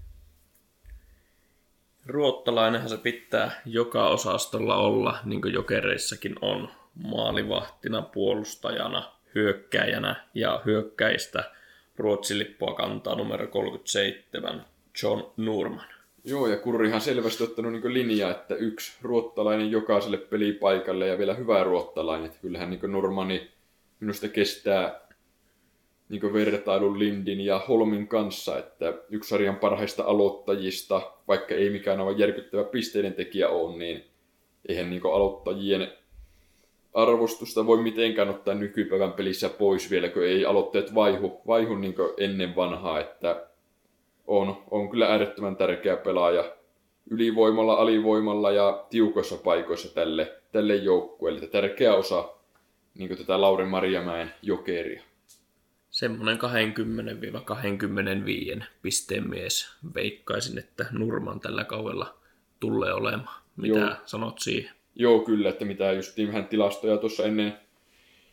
Ruottalainenhan 2.07 2.90
se 2.90 2.96
pitää 2.96 3.61
joka 3.66 4.09
osastolla 4.09 4.76
olla, 4.76 5.18
niin 5.24 5.42
kuin 5.42 5.55
jokereissakin 5.55 6.35
on, 6.40 6.68
maalivahtina, 6.94 8.03
puolustajana, 8.03 9.12
hyökkäjänä 9.35 10.26
ja 10.35 10.62
hyökkäistä 10.64 11.44
Ruotsin 11.96 12.38
lippua 12.38 12.74
kantaa 12.74 13.16
numero 13.16 13.46
37 13.46 14.64
John 15.03 15.33
Nurman. 15.37 15.87
Joo, 16.24 16.46
ja 16.46 16.57
Kurrihan 16.57 17.00
selvästi 17.00 17.44
ottanut 17.44 17.72
niin 17.72 17.94
linjaa, 17.94 18.31
että 18.31 18.55
yksi 18.55 18.92
ruottalainen 19.03 19.70
jokaiselle 19.70 20.16
pelipaikalle 20.16 21.07
ja 21.07 21.18
vielä 21.18 21.35
hyvä 21.35 21.64
ruottalainen. 21.64 22.33
Kyllähän 22.42 22.70
niin 22.70 22.92
Normani 22.92 23.50
minusta 24.00 24.29
kestää 24.29 25.00
niin 26.09 26.33
vertailun 26.33 26.98
Lindin 26.98 27.40
ja 27.40 27.59
Holmin 27.59 28.09
kanssa, 28.09 28.59
että 28.59 28.94
yksi 29.11 29.29
sarjan 29.29 29.57
parhaista 29.57 30.05
aloittajista, 30.05 31.12
vaikka 31.29 31.55
ei 31.55 31.70
mikään 31.70 32.00
aivan 32.00 32.18
järkyttävä 32.18 32.64
pisteiden 32.64 33.14
tekijä 33.14 33.48
ole, 33.48 33.76
niin 33.76 34.05
eihän 34.68 34.90
niin 34.90 35.03
aloittajien 35.05 35.92
arvostusta 36.94 37.66
voi 37.66 37.83
mitenkään 37.83 38.29
ottaa 38.29 38.55
nykypäivän 38.55 39.12
pelissä 39.12 39.48
pois 39.48 39.90
vielä, 39.90 40.09
kun 40.09 40.24
ei 40.24 40.44
aloitteet 40.44 40.94
vaihu, 40.94 41.42
vaihu 41.46 41.74
niin 41.74 41.94
ennen 42.18 42.57
vanhaa, 42.57 43.00
että 43.00 43.46
on, 44.26 44.62
on 44.70 44.90
kyllä 44.90 45.07
äärettömän 45.07 45.57
tärkeä 45.57 45.96
pelaaja 45.96 46.57
ylivoimalla, 47.11 47.74
alivoimalla 47.74 48.50
ja 48.50 48.87
tiukoissa 48.90 49.37
paikoissa 49.37 49.94
tälle, 49.94 50.33
tälle 50.53 50.76
joukkueelle. 50.76 51.46
Tärkeä 51.46 51.94
osa 51.94 52.29
niin 52.94 53.18
tätä 53.18 53.40
Lauri 53.40 53.66
Marjamäen 53.66 54.33
jokeria. 54.42 55.03
Semmoinen 55.90 56.38
20-25 58.61 58.64
pisteen 58.83 59.31
mies. 59.31 59.70
Veikkaisin, 59.94 60.59
että 60.59 60.87
Nurman 60.90 61.40
tällä 61.40 61.64
kaudella 61.64 62.14
tulee 62.61 62.92
olemaan. 62.92 63.42
Mitä 63.57 63.79
Joo. 63.79 63.90
sanot 64.07 64.38
siihen? 64.38 64.80
Joo, 65.01 65.19
kyllä, 65.19 65.49
että 65.49 65.65
mitä 65.65 65.93
just 65.93 66.19
vähän 66.27 66.47
tilastoja 66.47 66.97
tuossa 66.97 67.25
ennen 67.25 67.55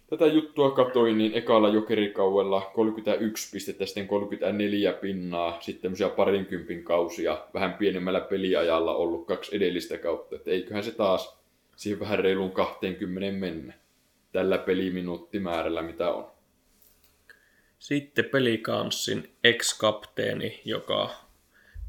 tätä 0.10 0.26
juttua 0.26 0.72
katoin, 0.72 1.18
niin 1.18 1.34
ekalla 1.34 1.70
jokerikauella 1.70 2.72
31 2.74 3.52
pistettä, 3.52 3.86
sitten 3.86 4.08
34 4.08 4.94
pinnaa, 4.94 5.58
sitten 5.62 5.82
tämmöisiä 5.82 6.10
parinkympin 6.10 6.84
kausia, 6.84 7.46
vähän 7.54 7.74
pienemmällä 7.74 8.22
peliajalla 8.22 8.96
ollut 8.96 9.28
kaksi 9.28 9.56
edellistä 9.56 9.98
kautta, 9.98 10.36
että 10.36 10.52
eiköhän 10.52 10.84
se 10.84 10.92
taas 10.92 11.40
siihen 11.76 12.00
vähän 12.00 12.20
reiluun 12.20 12.52
20 12.52 13.32
mennä 13.40 13.74
tällä 14.32 14.58
peliminuuttimäärällä, 14.58 15.82
mitä 15.82 16.12
on. 16.12 16.32
Sitten 17.80 18.26
pelikanssin 18.26 19.30
ex-kapteeni, 19.44 20.62
joka 20.66 21.10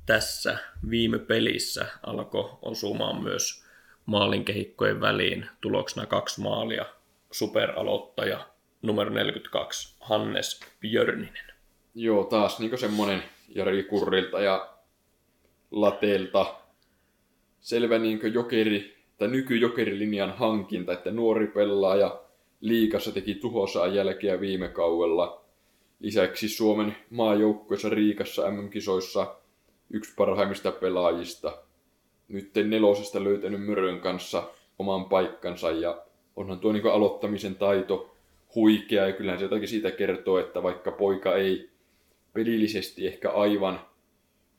tässä 0.06 0.58
viime 0.90 1.18
pelissä 1.18 1.86
alkoi 2.06 2.50
osumaan 2.62 3.22
myös 3.22 3.67
maalinkehikkojen 4.08 5.00
väliin 5.00 5.46
tuloksena 5.60 6.06
kaksi 6.06 6.40
maalia 6.40 6.86
superaloittaja 7.30 8.46
numero 8.82 9.10
42 9.10 9.96
Hannes 10.00 10.60
Björninen. 10.80 11.44
Joo, 11.94 12.24
taas 12.24 12.60
niin 12.60 12.78
semmonen 12.78 13.22
Jari 13.48 13.82
Kurrilta 13.82 14.40
ja 14.40 14.68
Latelta 15.70 16.54
selvä 17.60 17.98
niin 17.98 18.20
jokeri, 18.34 18.96
tai 19.18 19.28
nykyjokerilinjan 19.28 20.36
hankinta, 20.36 20.92
että 20.92 21.10
nuori 21.10 21.46
pelaaja 21.46 22.20
liikassa 22.60 23.12
teki 23.12 23.34
tuhosaa 23.34 23.86
jälkeä 23.86 24.40
viime 24.40 24.68
kaudella. 24.68 25.44
Lisäksi 26.00 26.48
Suomen 26.48 26.96
maajoukkueessa 27.10 27.88
Riikassa 27.88 28.50
MM-kisoissa 28.50 29.36
yksi 29.90 30.14
parhaimmista 30.16 30.72
pelaajista. 30.72 31.67
Nyt 32.28 32.50
nelosesta 32.64 33.24
löytänyt 33.24 33.66
Mörön 33.66 34.00
kanssa 34.00 34.42
oman 34.78 35.04
paikkansa 35.04 35.70
ja 35.70 36.02
onhan 36.36 36.60
tuo 36.60 36.72
niin 36.72 36.86
aloittamisen 36.86 37.54
taito 37.54 38.14
huikea 38.54 39.06
ja 39.06 39.12
kyllähän 39.12 39.38
se 39.38 39.44
jotakin 39.44 39.68
siitä 39.68 39.90
kertoo, 39.90 40.38
että 40.38 40.62
vaikka 40.62 40.90
poika 40.90 41.34
ei 41.34 41.70
pelillisesti 42.32 43.06
ehkä 43.06 43.30
aivan 43.30 43.80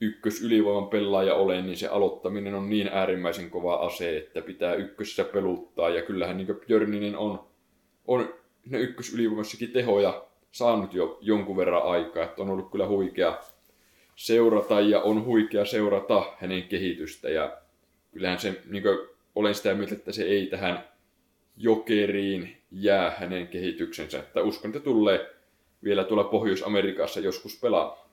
ykkös 0.02 0.42
ylivoiman 0.42 0.90
pelaaja 0.90 1.36
ole, 1.36 1.62
niin 1.62 1.78
se 1.78 1.88
aloittaminen 1.88 2.56
on 2.56 2.70
niin 2.70 2.88
äärimmäisen 2.88 3.50
kova 3.50 3.76
ase, 3.76 4.18
että 4.18 4.42
pitää 4.42 4.74
ykkössä 4.74 5.24
peluttaa. 5.24 5.90
Ja 5.90 6.02
kyllähän 6.02 6.38
niin 6.38 6.60
Björninen 6.68 7.18
on, 7.18 7.40
on 8.08 8.34
ne 8.66 8.80
ykkös 8.80 9.16
tehoja 9.74 10.26
saanut 10.52 10.94
jo 10.94 11.18
jonkun 11.22 11.58
verran 11.58 11.84
aikaa, 11.84 12.24
että 12.24 12.42
on 12.42 12.50
ollut 12.50 12.72
kyllä 12.72 12.88
huikea 12.88 13.38
seurata 14.20 14.82
ja 14.82 15.02
on 15.02 15.26
huikea 15.26 15.66
seurata 15.66 16.24
hänen 16.40 16.64
kehitystä. 16.64 17.30
Ja 17.30 17.58
kyllähän 18.12 18.40
se, 18.40 18.62
niin 18.66 18.84
kuin, 18.84 18.98
olen 19.36 19.56
sitä 19.56 19.74
mieltä, 19.74 19.96
että 19.96 20.12
se 20.12 20.24
ei 20.24 20.48
tähän 20.48 20.88
jokeriin 21.58 22.62
jää 22.72 23.16
hänen 23.18 23.48
kehityksensä. 23.48 24.20
Että 24.20 24.42
uskon, 24.42 24.70
että 24.70 24.80
tulee 24.80 25.36
vielä 25.84 26.04
tuolla 26.04 26.24
Pohjois-Amerikassa 26.24 27.20
joskus 27.20 27.60
pelaa. 27.62 28.10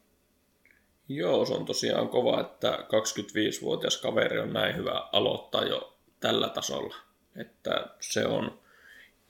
Joo, 1.08 1.44
se 1.44 1.54
on 1.54 1.64
tosiaan 1.64 2.08
kova, 2.08 2.40
että 2.40 2.78
25-vuotias 2.82 4.00
kaveri 4.00 4.38
on 4.38 4.52
näin 4.52 4.76
hyvä 4.76 5.08
aloittaa 5.12 5.64
jo 5.64 5.96
tällä 6.20 6.48
tasolla. 6.48 6.94
Että 7.36 7.86
se 8.00 8.26
on 8.26 8.58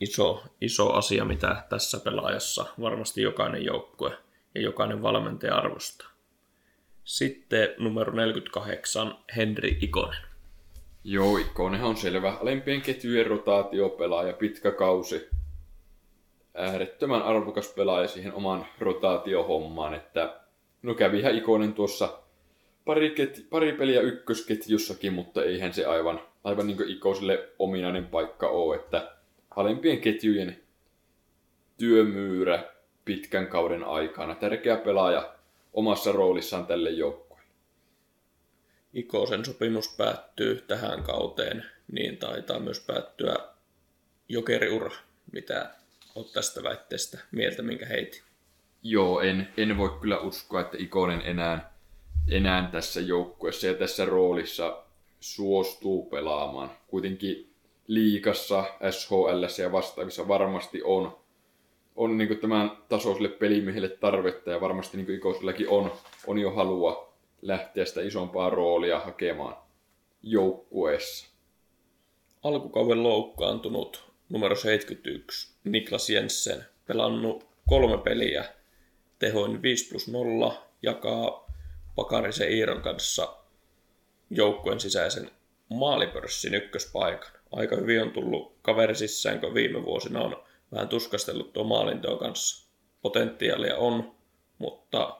iso, 0.00 0.42
iso 0.60 0.92
asia, 0.92 1.24
mitä 1.24 1.62
tässä 1.68 2.00
pelaajassa 2.00 2.66
varmasti 2.80 3.22
jokainen 3.22 3.64
joukkue 3.64 4.18
ja 4.54 4.60
jokainen 4.60 5.02
valmentaja 5.02 5.56
arvostaa. 5.56 6.15
Sitten 7.06 7.68
numero 7.78 8.12
48, 8.12 9.14
Henri 9.36 9.78
Ikonen. 9.80 10.20
Joo, 11.04 11.36
Ikonenhan 11.36 11.90
on 11.90 11.96
selvä. 11.96 12.32
Alempien 12.42 12.82
ketjujen 12.82 13.26
rotaatiopelaaja, 13.26 14.32
pitkä 14.32 14.70
kausi. 14.70 15.28
Äärettömän 16.54 17.22
arvokas 17.22 17.68
pelaaja 17.68 18.08
siihen 18.08 18.32
oman 18.32 18.66
rotaatiohommaan, 18.78 19.94
että 19.94 20.40
no 20.82 20.94
kävihän 20.94 21.34
Ikonen 21.34 21.74
tuossa 21.74 22.18
pari, 22.84 23.10
ket, 23.10 23.46
pari 23.50 23.72
peliä 23.72 24.00
ykkösketjussakin, 24.00 25.12
mutta 25.12 25.44
eihän 25.44 25.72
se 25.72 25.84
aivan, 25.84 26.20
aivan 26.44 26.66
niin 26.66 26.88
Ikoselle 26.88 27.48
ominainen 27.58 28.06
paikka 28.06 28.48
ole, 28.48 28.76
että 28.76 29.12
alempien 29.56 30.00
ketjujen 30.00 30.60
työmyyrä 31.78 32.64
pitkän 33.04 33.46
kauden 33.46 33.84
aikana. 33.84 34.34
Tärkeä 34.34 34.76
pelaaja 34.76 35.35
omassa 35.76 36.12
roolissaan 36.12 36.66
tälle 36.66 36.90
joukkueelle. 36.90 37.50
Ikosen 38.94 39.44
sopimus 39.44 39.88
päättyy 39.96 40.64
tähän 40.66 41.02
kauteen, 41.02 41.64
niin 41.92 42.16
taitaa 42.16 42.58
myös 42.58 42.80
päättyä 42.80 43.36
jokeriura. 44.28 44.90
Mitä 45.32 45.70
olet 46.14 46.32
tästä 46.32 46.62
väitteestä 46.62 47.18
mieltä, 47.30 47.62
minkä 47.62 47.86
heiti? 47.86 48.22
Joo, 48.82 49.20
en, 49.20 49.48
en 49.56 49.76
voi 49.76 49.98
kyllä 50.00 50.18
uskoa, 50.18 50.60
että 50.60 50.76
Ikonen 50.80 51.22
enää, 51.24 51.72
enää 52.28 52.68
tässä 52.72 53.00
joukkueessa 53.00 53.66
ja 53.66 53.74
tässä 53.74 54.04
roolissa 54.04 54.82
suostuu 55.20 56.04
pelaamaan. 56.04 56.70
Kuitenkin 56.86 57.54
liikassa, 57.86 58.64
SHL 58.90 59.62
ja 59.62 59.72
vastaavissa 59.72 60.28
varmasti 60.28 60.82
on, 60.84 61.18
on 61.96 62.18
niin 62.18 62.38
tämän 62.38 62.70
tasoiselle 62.88 63.28
pelimiehelle 63.28 63.88
tarvetta 63.88 64.50
ja 64.50 64.60
varmasti 64.60 64.96
niin 64.96 65.10
Ikosellakin 65.10 65.68
on, 65.68 65.92
on 66.26 66.38
jo 66.38 66.50
halua 66.50 67.12
lähteä 67.42 67.84
sitä 67.84 68.00
isompaa 68.00 68.50
roolia 68.50 69.00
hakemaan 69.00 69.56
joukkueessa. 70.22 71.26
Alkukauden 72.42 73.02
loukkaantunut 73.02 74.04
numero 74.28 74.56
71 74.56 75.54
Niklas 75.64 76.10
Jensen 76.10 76.64
pelannut 76.86 77.46
kolme 77.68 77.98
peliä 77.98 78.44
tehoin 79.18 79.62
5 79.62 79.88
plus 79.90 80.08
0, 80.08 80.62
jakaa 80.82 81.46
Pakarisen 81.96 82.52
Iiron 82.52 82.82
kanssa 82.82 83.36
joukkueen 84.30 84.80
sisäisen 84.80 85.30
maalipörssin 85.68 86.54
ykköspaikan. 86.54 87.30
aika 87.52 87.76
hyvin 87.76 88.02
on 88.02 88.10
tullut 88.10 88.52
kaveri 88.62 88.94
sisään, 88.94 89.40
kun 89.40 89.54
viime 89.54 89.84
vuosina 89.84 90.20
on 90.20 90.36
vähän 90.72 90.88
tuskastellut 90.88 91.52
tuo 91.52 91.64
maalintoa 91.64 92.18
kanssa. 92.18 92.70
Potentiaalia 93.02 93.76
on, 93.76 94.12
mutta 94.58 95.16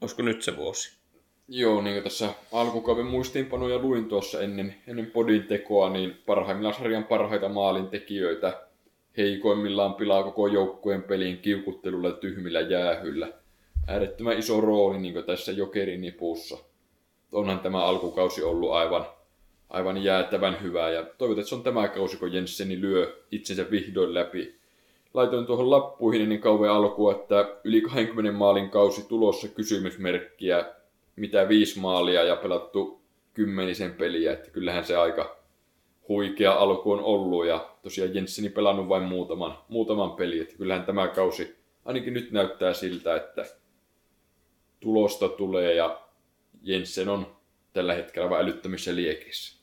olisiko 0.00 0.22
nyt 0.22 0.42
se 0.42 0.56
vuosi? 0.56 1.00
Joo, 1.48 1.82
niin 1.82 1.94
kuin 1.94 2.04
tässä 2.04 2.28
alkukauden 2.52 3.06
muistiinpanoja 3.06 3.78
luin 3.78 4.08
tuossa 4.08 4.40
ennen, 4.40 4.74
ennen 4.86 5.06
podin 5.06 5.42
tekoa, 5.42 5.90
niin 5.90 6.22
parhaimmillaan 6.26 6.74
sarjan 6.74 7.04
parhaita 7.04 7.48
maalintekijöitä 7.48 8.70
heikoimmillaan 9.16 9.94
pilaa 9.94 10.22
koko 10.22 10.46
joukkueen 10.46 11.02
pelin 11.02 11.38
kiukuttelulla 11.38 12.08
ja 12.08 12.14
tyhmillä 12.14 12.60
jäähyllä. 12.60 13.32
Äärettömän 13.86 14.38
iso 14.38 14.60
rooli 14.60 14.98
niin 14.98 15.24
tässä 15.26 15.52
jokerin 15.52 16.00
nipussa. 16.00 16.58
Onhan 17.32 17.60
tämä 17.60 17.84
alkukausi 17.84 18.42
ollut 18.42 18.72
aivan, 18.72 19.06
aivan 19.70 20.04
jäätävän 20.04 20.62
hyvä 20.62 20.90
ja 20.90 21.02
toivotaan, 21.02 21.40
että 21.40 21.48
se 21.48 21.54
on 21.54 21.62
tämä 21.62 21.88
kausi, 21.88 22.16
kun 22.16 22.32
Jensseni 22.32 22.80
lyö 22.80 23.24
itsensä 23.30 23.70
vihdoin 23.70 24.14
läpi. 24.14 24.59
Laitoin 25.14 25.46
tuohon 25.46 25.70
lappuihin 25.70 26.22
ennen 26.22 26.40
kauan 26.40 26.70
alkua, 26.70 27.12
että 27.12 27.56
yli 27.64 27.80
20 27.80 28.32
maalin 28.32 28.70
kausi 28.70 29.08
tulossa 29.08 29.48
kysymysmerkkiä, 29.48 30.64
mitä 31.16 31.48
viisi 31.48 31.80
maalia 31.80 32.24
ja 32.24 32.36
pelattu 32.36 33.00
kymmenisen 33.34 33.94
peliä, 33.94 34.32
että 34.32 34.50
kyllähän 34.50 34.84
se 34.84 34.96
aika, 34.96 35.36
huikea 36.08 36.52
alku 36.52 36.92
on 36.92 37.00
ollut 37.00 37.46
ja 37.46 37.68
tosiaan 37.82 38.14
Jensseni 38.14 38.48
pelannut 38.48 38.88
vain 38.88 39.02
muutaman, 39.02 39.58
muutaman 39.68 40.12
peli, 40.12 40.40
että 40.40 40.56
kyllähän 40.56 40.86
tämä 40.86 41.08
kausi 41.08 41.56
ainakin 41.84 42.14
nyt 42.14 42.32
näyttää 42.32 42.72
siltä, 42.72 43.16
että 43.16 43.44
tulosta 44.80 45.28
tulee 45.28 45.74
ja 45.74 46.00
Jensen 46.62 47.08
on 47.08 47.36
tällä 47.72 47.94
hetkellä 47.94 48.30
vain 48.30 48.44
älyttömissä 48.44 48.96
liekissä. 48.96 49.59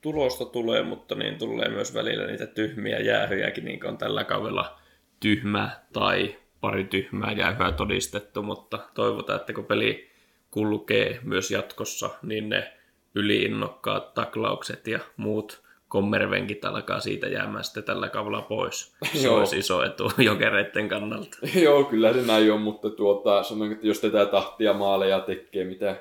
Tulosta 0.00 0.44
tulee, 0.44 0.82
mutta 0.82 1.14
niin 1.14 1.38
tulee 1.38 1.68
myös 1.68 1.94
välillä 1.94 2.26
niitä 2.26 2.46
tyhmiä 2.46 2.98
jäähyjäkin, 2.98 3.64
niin 3.64 3.80
kuin 3.80 3.90
on 3.90 3.98
tällä 3.98 4.24
kaudella 4.24 4.78
tyhmä 5.20 5.70
tai 5.92 6.36
pari 6.60 6.84
tyhmää 6.84 7.32
jäähyä 7.32 7.72
todistettu, 7.72 8.42
mutta 8.42 8.78
toivotaan, 8.94 9.40
että 9.40 9.52
kun 9.52 9.64
peli 9.64 10.10
kulkee 10.50 11.18
myös 11.22 11.50
jatkossa, 11.50 12.10
niin 12.22 12.48
ne 12.48 12.72
yliinnokkaat 13.14 14.14
taklaukset 14.14 14.86
ja 14.86 14.98
muut 15.16 15.62
kommervenkit 15.88 16.64
alkaa 16.64 17.00
siitä 17.00 17.26
jäämään 17.26 17.64
sitten 17.64 17.84
tällä 17.84 18.08
kaudella 18.08 18.42
pois. 18.42 18.96
Se 19.14 19.28
olisi 19.28 19.58
iso 19.58 19.82
etu 19.84 20.12
jokereiden 20.18 20.88
kannalta. 20.88 21.38
Joo, 21.62 21.84
kyllä 21.84 22.12
se 22.12 22.22
näin 22.22 22.52
on, 22.52 22.60
mutta 22.60 22.90
tuota, 22.90 23.42
sanon, 23.42 23.72
että 23.72 23.86
jos 23.86 24.00
tätä 24.00 24.26
tahtia 24.26 24.72
maaleja 24.72 25.20
tekee, 25.20 25.64
mitä 25.64 25.96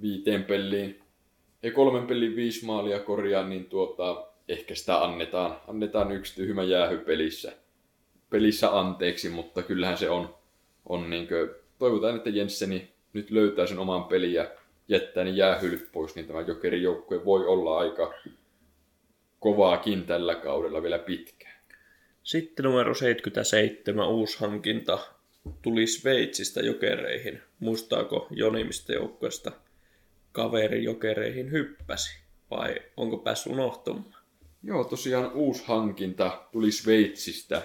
viiteen 0.00 0.44
peliin, 0.44 1.02
ei 1.66 1.72
kolmen 1.72 2.06
pelin 2.06 2.36
viisi 2.36 2.64
maalia 2.64 2.98
korjaa, 2.98 3.48
niin 3.48 3.64
tuota, 3.64 4.26
ehkä 4.48 4.74
sitä 4.74 5.04
annetaan, 5.04 5.60
annetaan 5.68 6.12
yksi 6.12 6.34
tyhmä 6.34 6.62
jäähy 6.62 6.98
pelissä, 6.98 7.52
pelissä 8.30 8.78
anteeksi, 8.78 9.28
mutta 9.28 9.62
kyllähän 9.62 9.98
se 9.98 10.10
on, 10.10 10.34
on 10.88 11.10
niin 11.10 11.28
kuin, 11.28 11.50
toivotaan, 11.78 12.16
että 12.16 12.30
Jensseni 12.30 12.90
nyt 13.12 13.30
löytää 13.30 13.66
sen 13.66 13.78
oman 13.78 14.04
pelin 14.04 14.32
ja 14.32 14.50
jättää 14.88 15.24
niin 15.24 15.36
jäähylyt 15.36 15.92
pois, 15.92 16.14
niin 16.14 16.26
tämä 16.26 16.40
jokerin 16.40 16.82
joukkue 16.82 17.24
voi 17.24 17.46
olla 17.46 17.78
aika 17.78 18.14
kovaakin 19.40 20.04
tällä 20.04 20.34
kaudella 20.34 20.82
vielä 20.82 20.98
pitkään. 20.98 21.60
Sitten 22.22 22.64
numero 22.64 22.94
77, 22.94 24.08
uusi 24.08 24.40
hankinta, 24.40 24.98
tuli 25.62 25.86
Sveitsistä 25.86 26.60
jokereihin. 26.60 27.42
Muistaako 27.60 28.26
Joni, 28.30 28.64
mistä 28.64 28.92
joukkueesta 28.92 29.52
kaveri 30.36 30.84
jokereihin 30.84 31.50
hyppäsi? 31.50 32.18
Vai 32.50 32.74
onko 32.96 33.18
päässyt 33.18 33.52
unohtumaan? 33.52 34.14
Joo, 34.62 34.84
tosiaan 34.84 35.32
uusi 35.32 35.64
hankinta 35.66 36.42
tuli 36.52 36.72
Sveitsistä. 36.72 37.62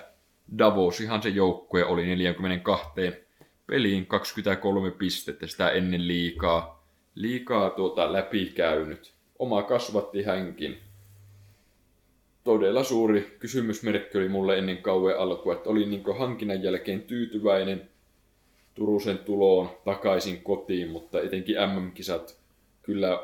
Davos, 0.57 1.01
ihan 1.01 1.21
se 1.21 1.29
joukkue 1.29 1.85
oli 1.85 2.05
42 2.05 2.89
peliin 3.67 4.05
23 4.05 4.91
pistettä, 4.91 5.47
sitä 5.47 5.69
ennen 5.69 6.07
liikaa, 6.07 6.85
liikaa 7.15 7.69
tuota 7.69 8.13
läpikäynyt. 8.13 9.13
Oma 9.39 9.63
kasvatti 9.63 10.23
hänkin. 10.23 10.77
Todella 12.43 12.83
suuri 12.83 13.35
kysymysmerkki 13.39 14.17
oli 14.17 14.29
mulle 14.29 14.57
ennen 14.57 14.77
kauan 14.77 15.17
alkua, 15.17 15.53
että 15.53 15.69
olin 15.69 15.89
niin 15.89 16.17
hankinnan 16.19 16.63
jälkeen 16.63 17.01
tyytyväinen 17.01 17.89
Turusen 18.73 19.17
tuloon 19.17 19.69
takaisin 19.85 20.43
kotiin, 20.43 20.89
mutta 20.89 21.21
etenkin 21.21 21.55
MM-kisat 21.55 22.40
kyllä 22.83 23.23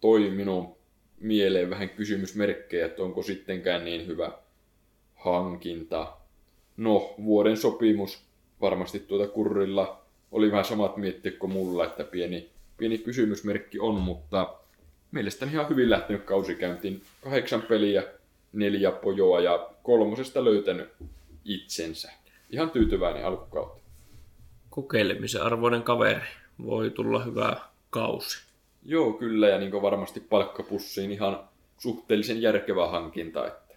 toi 0.00 0.30
minun 0.30 0.76
mieleen 1.20 1.70
vähän 1.70 1.88
kysymysmerkkejä, 1.88 2.86
että 2.86 3.02
onko 3.02 3.22
sittenkään 3.22 3.84
niin 3.84 4.06
hyvä 4.06 4.32
hankinta. 5.14 6.12
No, 6.76 7.14
vuoden 7.24 7.56
sopimus 7.56 8.22
varmasti 8.60 8.98
tuota 8.98 9.26
kurrilla 9.26 10.02
oli 10.32 10.50
vähän 10.50 10.64
samat 10.64 10.96
miettiä 10.96 11.32
kuin 11.32 11.52
mulla, 11.52 11.84
että 11.84 12.04
pieni, 12.04 12.50
pieni 12.76 12.98
kysymysmerkki 12.98 13.78
on, 13.78 13.94
mutta 13.94 14.54
mielestäni 15.12 15.52
ihan 15.52 15.68
hyvin 15.68 15.90
lähtenyt 15.90 16.22
kausikäyntiin. 16.22 17.02
Kahdeksan 17.20 17.62
peliä, 17.62 18.04
neljä 18.52 18.90
pojoa 18.90 19.40
ja 19.40 19.70
kolmosesta 19.82 20.44
löytänyt 20.44 20.88
itsensä. 21.44 22.12
Ihan 22.50 22.70
tyytyväinen 22.70 23.26
alkukautta. 23.26 23.80
Kokeilemisen 24.70 25.42
arvoinen 25.42 25.82
kaveri. 25.82 26.20
Voi 26.66 26.90
tulla 26.90 27.24
hyvä 27.24 27.56
kausi. 27.90 28.53
Joo, 28.84 29.12
kyllä, 29.12 29.48
ja 29.48 29.58
niin 29.58 29.82
varmasti 29.82 30.20
palkkapussiin 30.20 31.10
ihan 31.10 31.48
suhteellisen 31.78 32.42
järkevä 32.42 32.88
hankinta. 32.88 33.46
Että. 33.46 33.74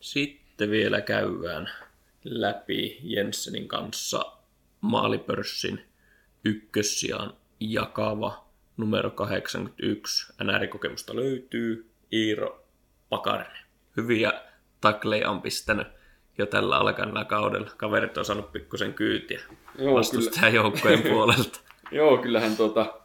Sitten 0.00 0.70
vielä 0.70 1.00
käydään 1.00 1.70
läpi 2.24 2.98
Jensenin 3.02 3.68
kanssa 3.68 4.32
maalipörssin 4.80 5.80
ykkössijaan 6.44 7.34
jakava 7.60 8.46
numero 8.76 9.10
81. 9.10 10.32
NR-kokemusta 10.44 11.16
löytyy. 11.16 11.90
Iiro 12.12 12.64
Pakarinen. 13.08 13.62
Hyviä 13.96 14.32
takleja 14.80 15.30
on 15.30 15.42
pistänyt 15.42 15.86
jo 16.38 16.46
tällä 16.46 16.78
alkanella 16.78 17.24
kaudella. 17.24 17.70
Kaverit 17.76 18.18
on 18.18 18.24
saanut 18.24 18.52
pikkusen 18.52 18.94
kyytiä 18.94 19.40
vastustajan 19.94 20.54
joukkojen 20.54 21.02
puolelta. 21.02 21.60
Joo, 21.92 22.18
kyllähän 22.18 22.56
tuota, 22.56 23.00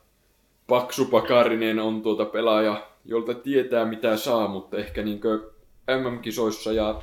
Paksu 0.71 1.05
Pakarinen 1.05 1.79
on 1.79 2.01
tuota 2.01 2.25
pelaaja, 2.25 2.88
jolta 3.05 3.34
tietää 3.34 3.86
mitä 3.86 4.17
saa, 4.17 4.47
mutta 4.47 4.77
ehkä 4.77 5.03
niin 5.03 5.21
MM-kisoissa 6.01 6.71
ja 6.71 7.01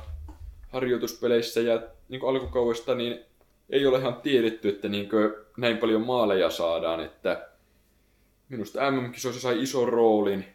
harjoituspeleissä 0.69 1.61
ja 1.61 1.81
niin 2.09 2.21
alkukaudesta 2.27 2.95
niin 2.95 3.19
ei 3.69 3.85
ole 3.87 3.99
ihan 3.99 4.15
tiedetty, 4.15 4.69
että 4.69 4.89
niin 4.89 5.09
näin 5.57 5.77
paljon 5.77 6.05
maaleja 6.05 6.49
saadaan, 6.49 6.99
että 6.99 7.49
minusta 8.49 8.91
MM-kisoissa 8.91 9.41
sai 9.41 9.61
ison 9.61 9.89
roolin, 9.89 10.45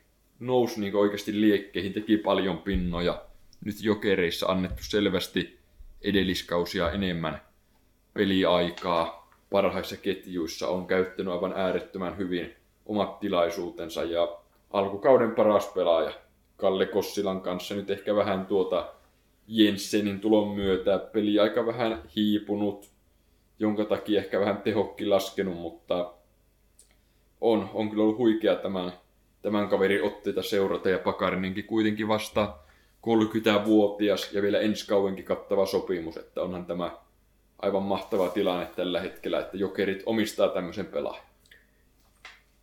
nousi 0.41 0.81
niin 0.81 0.97
oikeasti 0.97 1.41
liekkeihin, 1.41 1.93
teki 1.93 2.17
paljon 2.17 2.59
pinnoja. 2.59 3.23
Nyt 3.65 3.77
jokereissa 3.83 4.47
annettu 4.47 4.85
selvästi 4.85 5.59
edelliskausia 6.03 6.91
enemmän 6.91 7.43
peliaikaa. 8.15 9.31
Parhaissa 9.51 9.97
ketjuissa 9.97 10.69
on 10.69 10.87
käyttänyt 10.87 11.33
aivan 11.33 11.53
äärettömän 11.57 12.19
hyvin 12.19 12.64
omat 12.87 13.21
tilaisuutensa 13.21 14.05
ja 14.05 14.37
alkukauden 14.71 15.35
paras 15.35 15.67
pelaaja 15.67 16.13
Kalle 16.57 16.87
Kossilan 16.87 17.41
kanssa 17.41 17.75
nyt 17.75 17.91
ehkä 17.91 18.17
vähän 18.17 18.47
tuota 18.47 18.93
Jensenin 19.49 20.21
tulon 20.21 20.49
myötä 20.49 20.99
peli 20.99 21.39
aika 21.39 21.67
vähän 21.67 22.03
hiipunut, 22.17 22.91
jonka 23.59 23.85
takia 23.85 24.21
ehkä 24.21 24.41
vähän 24.41 24.63
tehokki 24.63 25.07
laskenut, 25.07 25.57
mutta 25.57 26.13
on, 27.41 27.71
on 27.75 27.91
kyllä 27.91 28.03
ollut 28.03 28.19
huikea 28.19 28.57
tämän, 28.57 28.93
tämän 29.43 29.69
kaverin 29.69 30.03
otteita 30.03 30.43
seurata 30.43 30.91
ja 30.91 30.99
Pakarinenkin 30.99 31.65
kuitenkin 31.65 32.09
vasta 32.09 32.57
30-vuotias 33.07 34.33
ja 34.33 34.43
vielä 34.43 34.61
ensi 34.61 34.89
kauenkin 34.89 35.25
kattava 35.25 35.67
sopimus, 35.67 36.17
että 36.17 36.43
onhan 36.43 36.67
tämä 36.67 36.91
aivan 37.59 37.83
mahtava 37.83 38.29
tilanne 38.29 38.67
tällä 38.67 39.01
hetkellä, 39.01 39.41
että 39.41 39.57
jokerit 39.57 40.03
omistaa 40.07 40.49
tämmöisen 40.49 40.87
pelaajan. 40.87 41.34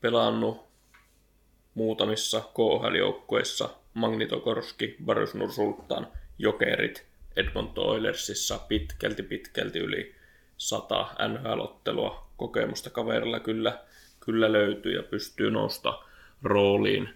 Pelannut 0.02 0.68
muutamissa 1.74 2.40
KHL-joukkueissa 2.40 3.70
Magnitokorski, 3.94 4.96
Barus 5.06 5.36
Nursultaan, 5.36 6.08
Jokerit, 6.38 7.06
Edmonton 7.36 7.86
Oilersissa 7.86 8.60
pitkälti 8.68 9.24
pitkälti 9.24 9.80
yli 9.80 10.16
100 10.58 11.10
NHL-ottelua 11.28 12.28
kokemusta 12.38 12.90
kaverilla 12.90 13.40
kyllä, 13.40 13.80
kyllä 14.20 14.52
löytyy 14.52 14.96
ja 14.96 15.04
pystyy 15.04 15.52
nousta 15.52 16.04
rooliin 16.44 17.10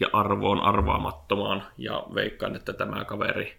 ja 0.00 0.08
arvoon 0.12 0.60
arvaamattomaan. 0.60 1.66
Ja 1.78 2.06
veikkaan, 2.14 2.56
että 2.56 2.72
tämä 2.72 3.04
kaveri, 3.04 3.56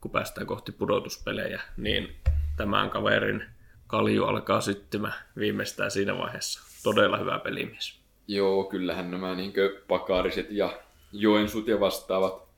kun 0.00 0.10
päästään 0.10 0.46
kohti 0.46 0.72
pudotuspelejä, 0.72 1.60
niin 1.76 2.16
tämän 2.56 2.90
kaverin 2.90 3.44
kalju 3.86 4.24
alkaa 4.24 4.60
syttymään 4.60 5.14
viimeistään 5.36 5.90
siinä 5.90 6.18
vaiheessa. 6.18 6.60
Todella 6.82 7.16
hyvä 7.16 7.38
pelimies. 7.38 7.97
Joo, 8.28 8.64
kyllähän 8.64 9.10
nämä 9.10 9.34
niin 9.34 9.52
pakariset 9.88 10.50
ja 10.50 10.70
Joensut 11.12 11.68
ja 11.68 11.80
vastaavat 11.80 12.48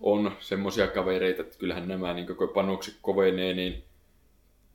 on 0.00 0.32
semmoisia 0.40 0.86
kavereita, 0.86 1.42
että 1.42 1.58
kyllähän 1.58 1.88
nämä, 1.88 2.14
niin 2.14 2.36
kun 2.36 2.48
panokset 2.48 2.94
kovenee, 3.02 3.54
niin 3.54 3.84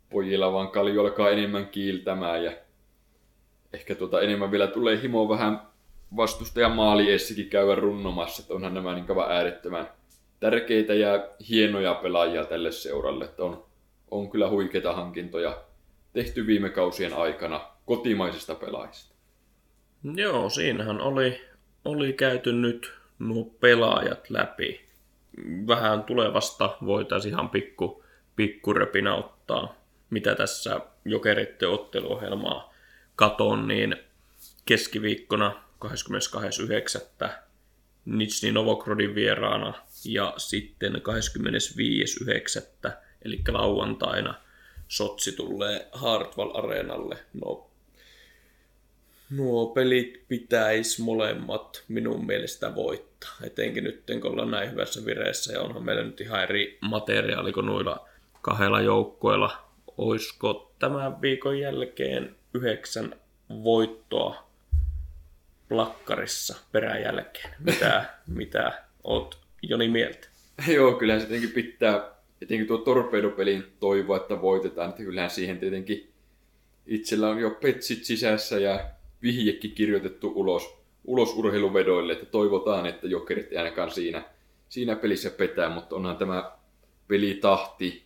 pojilla 0.09 0.53
vaan 0.53 0.71
kalju 0.71 1.01
alkaa 1.01 1.29
enemmän 1.29 1.67
kiiltämään 1.67 2.43
ja 2.43 2.51
ehkä 3.73 3.95
tuota 3.95 4.21
enemmän 4.21 4.51
vielä 4.51 4.67
tulee 4.67 5.01
himo 5.01 5.29
vähän 5.29 5.61
vastustajan 6.15 6.71
maaliessikin 6.71 7.49
käydä 7.49 7.75
runnomassa, 7.75 8.41
että 8.41 8.53
onhan 8.53 8.73
nämä 8.73 8.95
niin 8.95 9.05
äärettömän 9.29 9.89
tärkeitä 10.39 10.93
ja 10.93 11.27
hienoja 11.49 11.93
pelaajia 11.93 12.45
tälle 12.45 12.71
seuralle, 12.71 13.25
että 13.25 13.43
on, 13.43 13.65
on 14.11 14.29
kyllä 14.29 14.49
huikeita 14.49 14.93
hankintoja 14.93 15.61
tehty 16.13 16.47
viime 16.47 16.69
kausien 16.69 17.13
aikana 17.13 17.61
kotimaisista 17.85 18.55
pelaajista. 18.55 19.18
Joo, 20.03 20.49
siinähän 20.49 21.01
oli, 21.01 21.41
oli 21.85 22.13
käyty 22.13 22.53
nyt 22.53 22.93
nuo 23.19 23.43
pelaajat 23.45 24.29
läpi. 24.29 24.81
Vähän 25.67 26.03
tulevasta 26.03 26.77
voitaisiin 26.85 27.33
ihan 27.33 27.49
pikku, 27.49 28.03
pikkuröpinä 28.35 29.15
ottaa, 29.15 29.75
mitä 30.09 30.35
tässä 30.35 30.79
jokeritten 31.05 31.69
otteluohjelmaa 31.69 32.73
katon, 33.15 33.67
niin 33.67 33.95
keskiviikkona 34.65 35.63
22.9. 35.85 37.29
Nitsni 38.05 38.51
Novokrodin 38.51 39.15
vieraana 39.15 39.73
ja 40.05 40.33
sitten 40.37 40.93
25.9. 40.93 42.91
eli 43.25 43.41
lauantaina 43.47 44.33
Sotsi 44.87 45.31
tulee 45.31 45.87
Hartwall 45.91 46.55
Areenalle. 46.55 47.17
No, 47.33 47.68
nuo 49.29 49.65
pelit 49.65 50.23
pitäisi 50.27 51.01
molemmat 51.01 51.83
minun 51.87 52.25
mielestä 52.25 52.75
voittaa. 52.75 53.35
Etenkin 53.43 53.83
nyt, 53.83 54.03
kun 54.21 54.31
ollaan 54.31 54.51
näin 54.51 54.71
hyvässä 54.71 55.05
vireessä 55.05 55.53
ja 55.53 55.61
onhan 55.61 55.83
meillä 55.83 56.03
nyt 56.03 56.21
ihan 56.21 56.43
eri 56.43 56.77
materiaali 56.81 57.53
kuin 57.53 57.65
noilla 57.65 58.07
kahdella 58.41 58.81
joukkoilla. 58.81 59.57
Oisko 59.97 60.75
tämän 60.79 61.21
viikon 61.21 61.59
jälkeen 61.59 62.35
yhdeksän 62.53 63.15
voittoa 63.49 64.49
plakkarissa 65.69 66.55
peräjälkeen. 66.71 67.55
Mitä, 67.59 68.05
mitä 68.27 68.83
oot 69.03 69.37
Joni 69.61 69.87
mieltä? 69.87 70.27
Joo, 70.67 70.93
kyllähän 70.93 71.21
se 71.21 71.27
tietenkin 71.27 71.63
pitää, 71.63 72.11
etenkin 72.41 72.67
tuo 72.67 72.77
torpedopelin 72.77 73.63
toivoa, 73.79 74.17
että 74.17 74.41
voitetaan. 74.41 74.89
Että 74.89 75.03
kyllähän 75.03 75.29
siihen 75.29 75.59
tietenkin 75.59 76.11
itsellä 76.85 77.29
on 77.29 77.39
jo 77.39 77.49
petsit 77.49 78.05
sisässä 78.05 78.59
ja 78.59 78.89
vihjekin 79.21 79.71
kirjoitettu 79.71 80.31
ulos, 80.35 80.75
ulos 81.05 81.33
urheiluvedoille, 81.33 82.13
että 82.13 82.25
toivotaan, 82.25 82.85
että 82.85 83.07
jokerit 83.07 83.51
ei 83.51 83.57
ainakaan 83.57 83.91
siinä, 83.91 84.23
siinä 84.69 84.95
pelissä 84.95 85.29
petää, 85.29 85.69
mutta 85.69 85.95
onhan 85.95 86.17
tämä 86.17 86.51
pelitahti 87.07 88.03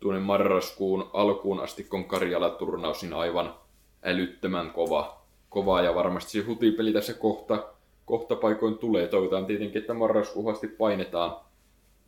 tuonne 0.00 0.20
marraskuun 0.20 1.10
alkuun 1.12 1.60
asti, 1.60 1.84
kun 1.84 2.04
Karjala-turnaus, 2.04 3.02
niin 3.02 3.12
aivan 3.12 3.54
älyttömän 4.02 4.70
kova 4.70 5.26
kovaa 5.56 5.82
ja 5.82 5.94
varmasti 5.94 6.30
se 6.30 6.46
hutipeli 6.46 6.92
tässä 6.92 7.14
kohta, 7.14 7.68
kohta 8.04 8.36
paikoin 8.36 8.78
tulee. 8.78 9.08
Toivotaan 9.08 9.46
tietenkin, 9.46 9.80
että 9.80 9.94
marraskuun 9.94 10.52
asti 10.52 10.68
painetaan 10.68 11.36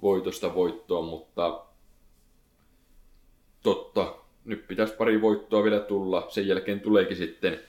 voitosta 0.02 0.54
voittoon, 0.54 1.04
mutta 1.04 1.64
totta, 3.62 4.14
nyt 4.44 4.68
pitäisi 4.68 4.94
pari 4.94 5.22
voittoa 5.22 5.64
vielä 5.64 5.80
tulla. 5.80 6.26
Sen 6.28 6.48
jälkeen 6.48 6.80
tuleekin 6.80 7.16
sitten 7.16 7.60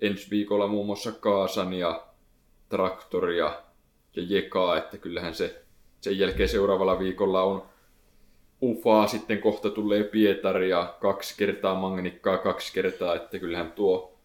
ensi 0.00 0.30
viikolla 0.30 0.66
muun 0.66 0.86
muassa 0.86 1.12
Kaasan 1.12 1.72
ja 1.72 2.06
Traktoria 2.68 3.62
ja 4.16 4.22
Jekaa, 4.28 4.76
että 4.76 4.98
kyllähän 4.98 5.34
se 5.34 5.62
sen 6.00 6.18
jälkeen 6.18 6.48
seuraavalla 6.48 6.98
viikolla 6.98 7.42
on 7.42 7.62
Ufaa, 8.62 9.06
sitten 9.06 9.40
kohta 9.40 9.70
tulee 9.70 10.04
Pietari 10.04 10.70
ja 10.70 10.94
kaksi 11.00 11.34
kertaa 11.38 11.74
Magnikkaa 11.74 12.38
kaksi 12.38 12.72
kertaa, 12.72 13.14
että 13.14 13.38
kyllähän 13.38 13.72
tuo 13.72 14.18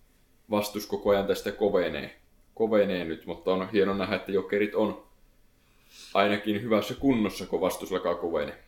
vastus 0.49 0.87
koko 0.87 1.09
ajan 1.09 1.27
tästä 1.27 1.51
kovenee, 1.51 2.15
kovenee 2.53 3.05
nyt, 3.05 3.25
mutta 3.25 3.53
on 3.53 3.69
hieno 3.69 3.93
nähdä, 3.93 4.15
että 4.15 4.31
jokerit 4.31 4.75
on 4.75 5.03
ainakin 6.13 6.61
hyvässä 6.61 6.93
kunnossa, 6.93 7.45
kun 7.45 7.61
vastus 7.61 7.91
alkaa 7.91 8.15
kovenee. 8.15 8.63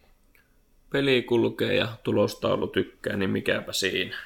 Peli 0.91 1.23
kulkee 1.23 1.75
ja 1.75 1.87
tulostaulu 2.03 2.67
tykkää, 2.67 3.15
niin 3.15 3.29
mikäpä 3.29 3.73
siinä. 3.73 4.17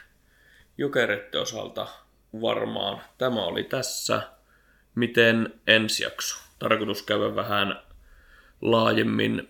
Jokerette 0.77 1.39
osalta 1.39 1.88
varmaan 2.41 3.01
tämä 3.17 3.45
oli 3.45 3.63
tässä. 3.63 4.21
Miten 4.95 5.53
ensi 5.67 6.03
jakso? 6.03 6.38
Tarkoitus 6.59 7.03
käydä 7.03 7.36
vähän 7.36 7.82
laajemmin 8.61 9.49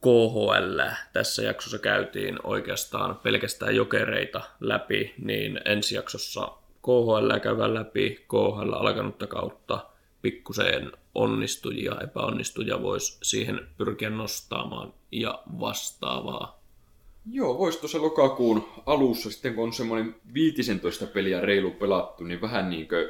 KHL. 0.00 0.80
Tässä 1.12 1.42
jaksossa 1.42 1.78
käytiin 1.78 2.38
oikeastaan 2.44 3.16
pelkästään 3.16 3.76
jokereita 3.76 4.40
läpi, 4.60 5.14
niin 5.18 5.60
ensi 5.64 5.94
jaksossa 5.94 6.52
KHL 6.82 7.38
käydään 7.42 7.74
läpi, 7.74 8.24
KHL 8.28 8.72
alkanutta 8.72 9.26
kautta 9.26 9.86
pikkuseen 10.22 10.92
onnistujia, 11.14 11.96
epäonnistujia 12.04 12.82
voisi 12.82 13.18
siihen 13.22 13.68
pyrkiä 13.78 14.10
nostamaan 14.10 14.94
ja 15.12 15.42
vastaavaa. 15.60 16.57
Joo, 17.30 17.58
voisi 17.58 17.80
tuossa 17.80 18.02
lokakuun 18.02 18.68
alussa 18.86 19.30
sitten, 19.30 19.54
kun 19.54 19.64
on 19.64 19.72
semmoinen 19.72 20.14
15 20.34 21.06
peliä 21.06 21.40
reilu 21.40 21.70
pelattu, 21.70 22.24
niin 22.24 22.40
vähän 22.40 22.70
niin 22.70 22.88
kuin, 22.88 23.08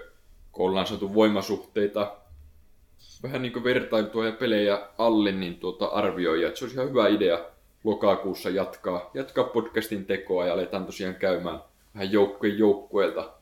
kun 0.53 0.69
ollaan 0.69 0.87
saatu 0.87 1.15
voimasuhteita, 1.15 2.17
vähän 3.23 3.43
niin 3.43 3.53
kuin 3.53 3.65
vertailtua 3.65 4.27
ja 4.27 4.33
pelejä 4.33 4.89
alle, 4.99 5.33
niin 5.33 5.57
tuota 5.57 5.87
arvioija, 5.87 6.57
se 6.57 6.65
olisi 6.65 6.77
ihan 6.77 6.89
hyvä 6.89 7.09
idea 7.09 7.45
lokakuussa 7.85 8.51
jatkaa, 8.51 9.11
jatkaa 9.15 9.45
podcastin 9.45 10.05
tekoa 10.05 10.47
ja 10.47 10.53
aletaan 10.53 10.87
tosiaan 10.87 11.15
käymään 11.15 11.61
vähän 11.95 12.13
joukkueen 12.13 12.59
joukkueelta 12.59 13.33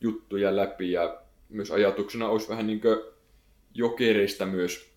juttuja 0.00 0.56
läpi 0.56 0.92
ja 0.92 1.20
myös 1.48 1.70
ajatuksena 1.70 2.28
olisi 2.28 2.48
vähän 2.48 2.66
niin 2.66 2.80
kuin 2.80 2.98
jokereista 3.74 4.46
myös 4.46 4.90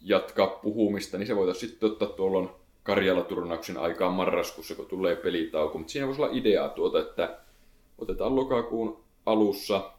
jatkaa 0.00 0.46
puhumista, 0.46 1.18
niin 1.18 1.26
se 1.26 1.36
voitaisiin 1.36 1.70
sitten 1.70 1.90
ottaa 1.90 2.08
tuolla 2.08 2.65
Karjala-turnauksen 2.86 3.78
aikaan 3.78 4.12
marraskuussa, 4.12 4.74
kun 4.74 4.86
tulee 4.86 5.16
pelitauko. 5.16 5.78
Mutta 5.78 5.92
siinä 5.92 6.06
voisi 6.06 6.22
olla 6.22 6.32
ideaa 6.32 6.68
tuota, 6.68 6.98
että 6.98 7.38
otetaan 7.98 8.36
lokakuun 8.36 9.04
alussa 9.26 9.92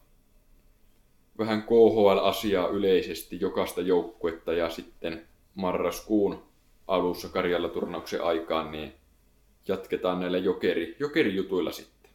vähän 1.38 1.64
KHL-asiaa 1.64 2.68
yleisesti 2.68 3.38
jokaista 3.42 3.82
joukkuetta 3.82 4.54
ja 4.54 4.70
sitten 4.70 5.28
marraskuun 5.56 6.44
alussa 6.88 7.30
Karjala-turnauksen 7.30 8.24
aikaan, 8.24 8.72
niin 8.72 8.94
jatketaan 9.68 10.20
näillä 10.20 10.38
jokeri, 10.38 10.96
jokerijutuilla 11.00 11.72
sitten. 11.72 12.12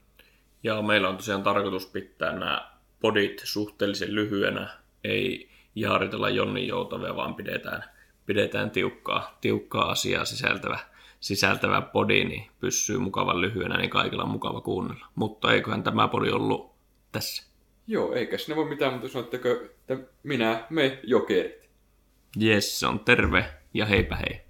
Ja 0.62 0.82
meillä 0.82 1.08
on 1.08 1.16
tosiaan 1.16 1.42
tarkoitus 1.42 1.86
pitää 1.86 2.32
nämä 2.32 2.72
podit 3.00 3.40
suhteellisen 3.44 4.14
lyhyenä, 4.14 4.68
ei 5.04 5.48
jaaritella 5.74 6.30
Jonni 6.30 6.66
joutavia, 6.66 7.16
vaan 7.16 7.34
pidetään, 7.34 7.84
pidetään 8.26 8.70
tiukkaa, 8.70 9.38
tiukkaa 9.40 9.90
asiaa 9.90 10.24
sisältävä, 10.24 10.78
sisältävä 11.20 11.80
podi, 11.80 12.24
niin 12.24 12.50
pysyy 12.60 12.98
mukavan 12.98 13.40
lyhyenä, 13.40 13.76
niin 13.76 13.90
kaikilla 13.90 14.22
on 14.22 14.30
mukava 14.30 14.60
kuunnella. 14.60 15.06
Mutta 15.14 15.52
eiköhän 15.52 15.82
tämä 15.82 16.08
podi 16.08 16.30
ollut 16.30 16.72
tässä. 17.12 17.52
Joo, 17.86 18.14
eikä 18.14 18.38
sinne 18.38 18.56
voi 18.56 18.68
mitään, 18.68 18.92
mutta 18.92 19.08
sanotteko, 19.08 19.48
että 19.48 19.98
minä, 20.22 20.66
me 20.70 21.00
jokerit. 21.02 21.70
Jes, 22.36 22.80
se 22.80 22.86
on 22.86 23.00
terve 23.00 23.44
ja 23.74 23.86
heipä 23.86 24.16
hei. 24.16 24.40